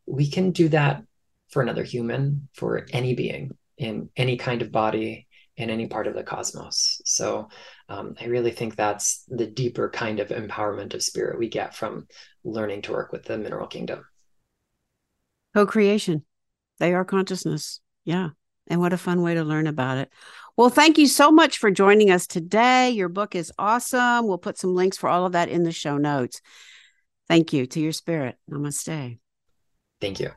we 0.08 0.30
can 0.30 0.50
do 0.50 0.68
that 0.70 1.02
for 1.50 1.62
another 1.62 1.82
human, 1.82 2.48
for 2.54 2.86
any 2.92 3.14
being 3.14 3.56
in 3.76 4.10
any 4.16 4.36
kind 4.36 4.62
of 4.62 4.72
body, 4.72 5.26
in 5.56 5.70
any 5.70 5.86
part 5.86 6.06
of 6.06 6.14
the 6.14 6.22
cosmos. 6.22 7.00
So 7.04 7.48
um, 7.88 8.14
I 8.20 8.26
really 8.26 8.50
think 8.50 8.76
that's 8.76 9.24
the 9.28 9.46
deeper 9.46 9.88
kind 9.90 10.20
of 10.20 10.28
empowerment 10.28 10.94
of 10.94 11.02
spirit 11.02 11.38
we 11.38 11.48
get 11.48 11.74
from 11.74 12.06
learning 12.44 12.82
to 12.82 12.92
work 12.92 13.12
with 13.12 13.24
the 13.24 13.38
mineral 13.38 13.66
kingdom. 13.66 14.04
Co 15.54 15.66
creation. 15.66 16.24
They 16.78 16.94
are 16.94 17.04
consciousness. 17.04 17.80
Yeah. 18.04 18.30
And 18.68 18.80
what 18.80 18.92
a 18.92 18.98
fun 18.98 19.22
way 19.22 19.34
to 19.34 19.44
learn 19.44 19.66
about 19.66 19.98
it. 19.98 20.12
Well, 20.56 20.70
thank 20.70 20.98
you 20.98 21.06
so 21.06 21.30
much 21.30 21.58
for 21.58 21.70
joining 21.70 22.10
us 22.10 22.26
today. 22.26 22.90
Your 22.90 23.08
book 23.08 23.34
is 23.34 23.52
awesome. 23.58 24.26
We'll 24.26 24.38
put 24.38 24.58
some 24.58 24.74
links 24.74 24.96
for 24.96 25.08
all 25.08 25.24
of 25.24 25.32
that 25.32 25.48
in 25.48 25.62
the 25.62 25.72
show 25.72 25.96
notes. 25.96 26.40
Thank 27.28 27.52
you 27.52 27.66
to 27.66 27.80
your 27.80 27.92
spirit. 27.92 28.36
Namaste. 28.50 29.18
Thank 30.00 30.20
you. 30.20 30.30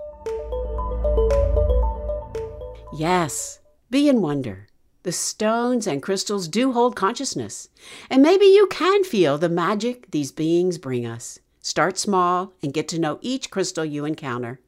Yes, 2.93 3.59
be 3.89 4.09
in 4.09 4.21
wonder. 4.21 4.67
The 5.03 5.11
stones 5.11 5.87
and 5.87 6.01
crystals 6.01 6.47
do 6.47 6.73
hold 6.73 6.95
consciousness, 6.95 7.69
and 8.09 8.21
maybe 8.21 8.45
you 8.45 8.67
can 8.67 9.03
feel 9.03 9.37
the 9.37 9.49
magic 9.49 10.11
these 10.11 10.31
beings 10.31 10.77
bring 10.77 11.05
us. 11.05 11.39
Start 11.59 11.97
small 11.97 12.53
and 12.61 12.73
get 12.73 12.87
to 12.89 12.99
know 12.99 13.17
each 13.21 13.49
crystal 13.49 13.85
you 13.85 14.05
encounter. 14.05 14.59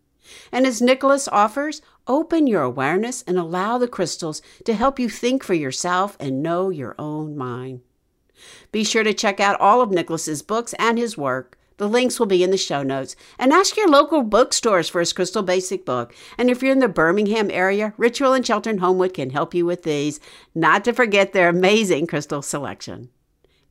And 0.51 0.65
as 0.65 0.81
Nicholas 0.81 1.27
offers, 1.27 1.81
open 2.07 2.47
your 2.47 2.61
awareness 2.61 3.23
and 3.23 3.37
allow 3.37 3.77
the 3.77 3.87
crystals 3.87 4.41
to 4.65 4.73
help 4.73 4.99
you 4.99 5.09
think 5.09 5.43
for 5.43 5.53
yourself 5.53 6.17
and 6.19 6.41
know 6.41 6.69
your 6.69 6.95
own 6.97 7.35
mind. 7.35 7.81
Be 8.71 8.83
sure 8.83 9.03
to 9.03 9.13
check 9.13 9.39
out 9.39 9.59
all 9.59 9.81
of 9.81 9.91
Nicholas's 9.91 10.41
books 10.41 10.73
and 10.79 10.97
his 10.97 11.17
work. 11.17 11.57
The 11.83 11.89
links 11.89 12.17
will 12.17 12.27
be 12.27 12.45
in 12.45 12.51
the 12.51 12.55
show 12.55 12.81
notes. 12.81 13.13
And 13.37 13.51
ask 13.51 13.75
your 13.75 13.89
local 13.89 14.23
bookstores 14.23 14.87
for 14.87 15.01
his 15.01 15.11
Crystal 15.11 15.43
Basic 15.43 15.85
book. 15.85 16.15
And 16.37 16.49
if 16.49 16.63
you're 16.63 16.71
in 16.71 16.79
the 16.79 16.87
Birmingham 16.87 17.51
area, 17.51 17.93
Ritual 17.97 18.31
and 18.31 18.47
Shelton 18.47 18.77
Homewood 18.77 19.13
can 19.13 19.31
help 19.31 19.53
you 19.53 19.65
with 19.65 19.83
these, 19.83 20.21
not 20.55 20.85
to 20.85 20.93
forget 20.93 21.33
their 21.33 21.49
amazing 21.49 22.07
crystal 22.07 22.41
selection. 22.41 23.09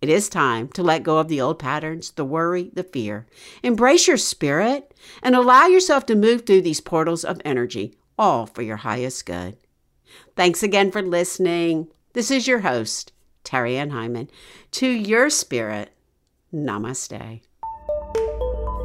It 0.02 0.10
is 0.10 0.28
time 0.28 0.68
to 0.72 0.82
let 0.82 1.04
go 1.04 1.16
of 1.16 1.28
the 1.28 1.40
old 1.40 1.58
patterns, 1.58 2.10
the 2.10 2.24
worry, 2.26 2.70
the 2.74 2.82
fear. 2.82 3.26
Embrace 3.62 4.06
your 4.06 4.18
spirit 4.18 4.92
and 5.22 5.34
allow 5.34 5.64
yourself 5.64 6.04
to 6.04 6.14
move 6.14 6.44
through 6.44 6.60
these 6.60 6.82
portals 6.82 7.24
of 7.24 7.40
energy, 7.46 7.94
all 8.18 8.44
for 8.44 8.60
your 8.60 8.76
highest 8.76 9.24
good. 9.24 9.56
Thanks 10.36 10.62
again 10.62 10.90
for 10.90 11.00
listening. 11.00 11.88
This 12.12 12.30
is 12.30 12.46
your 12.46 12.58
host, 12.58 13.10
Terri 13.42 13.76
Ann 13.76 13.90
Heiman. 13.90 14.28
To 14.72 14.86
your 14.86 15.30
spirit, 15.30 15.94
namaste. 16.52 17.40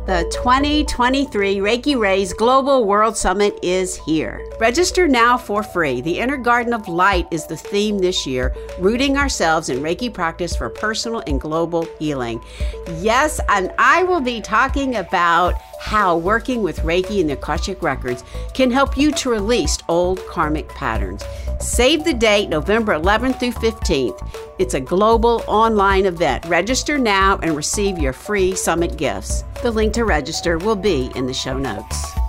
The 0.08 0.24
2023 0.32 1.58
Reiki 1.58 2.00
Rays 2.00 2.32
Global 2.32 2.86
World 2.86 3.18
Summit 3.18 3.60
is 3.62 3.98
here. 3.98 4.42
Register 4.58 5.06
now 5.06 5.38
for 5.38 5.64
free. 5.64 6.00
The 6.00 6.20
Inner 6.20 6.38
Garden 6.38 6.74
of 6.74 6.88
Light 6.88 7.28
is 7.30 7.46
the 7.46 7.58
theme 7.58 8.00
this 8.00 8.26
year, 8.26 8.56
rooting 8.80 9.18
ourselves 9.18 9.68
in 9.68 9.80
Reiki 9.80 10.14
practice 10.14 10.56
for 10.56 10.70
personal 10.70 11.24
and 11.28 11.42
global 11.42 11.86
healing. 12.00 12.42
Yes, 13.00 13.42
and 13.50 13.74
I 13.78 14.04
will 14.04 14.22
be 14.22 14.40
talking 14.40 14.96
about 14.96 15.56
how 15.82 16.16
working 16.16 16.64
with 16.64 16.80
Reiki 16.80 17.20
and 17.20 17.30
the 17.30 17.34
Akashic 17.34 17.84
Records 17.84 18.24
can 18.54 18.72
help 18.72 18.98
you 18.98 19.12
to 19.12 19.30
release 19.30 19.78
old 19.90 20.26
karmic 20.28 20.70
patterns. 20.70 21.22
Save 21.60 22.06
the 22.06 22.14
date, 22.14 22.48
November 22.48 22.94
11th 22.94 23.40
through 23.42 23.52
15th. 23.52 24.26
It's 24.58 24.74
a 24.74 24.80
global 24.80 25.44
online 25.48 26.06
event. 26.06 26.46
Register 26.46 26.98
now 26.98 27.40
and 27.44 27.56
receive 27.56 27.98
your 27.98 28.14
free 28.14 28.56
summit 28.56 28.96
gifts. 28.98 29.44
The 29.64 29.72
link 29.72 29.97
to 29.98 30.06
register 30.06 30.60
will 30.60 30.76
be 30.76 31.12
in 31.16 31.26
the 31.26 31.34
show 31.34 31.58
notes. 31.58 32.27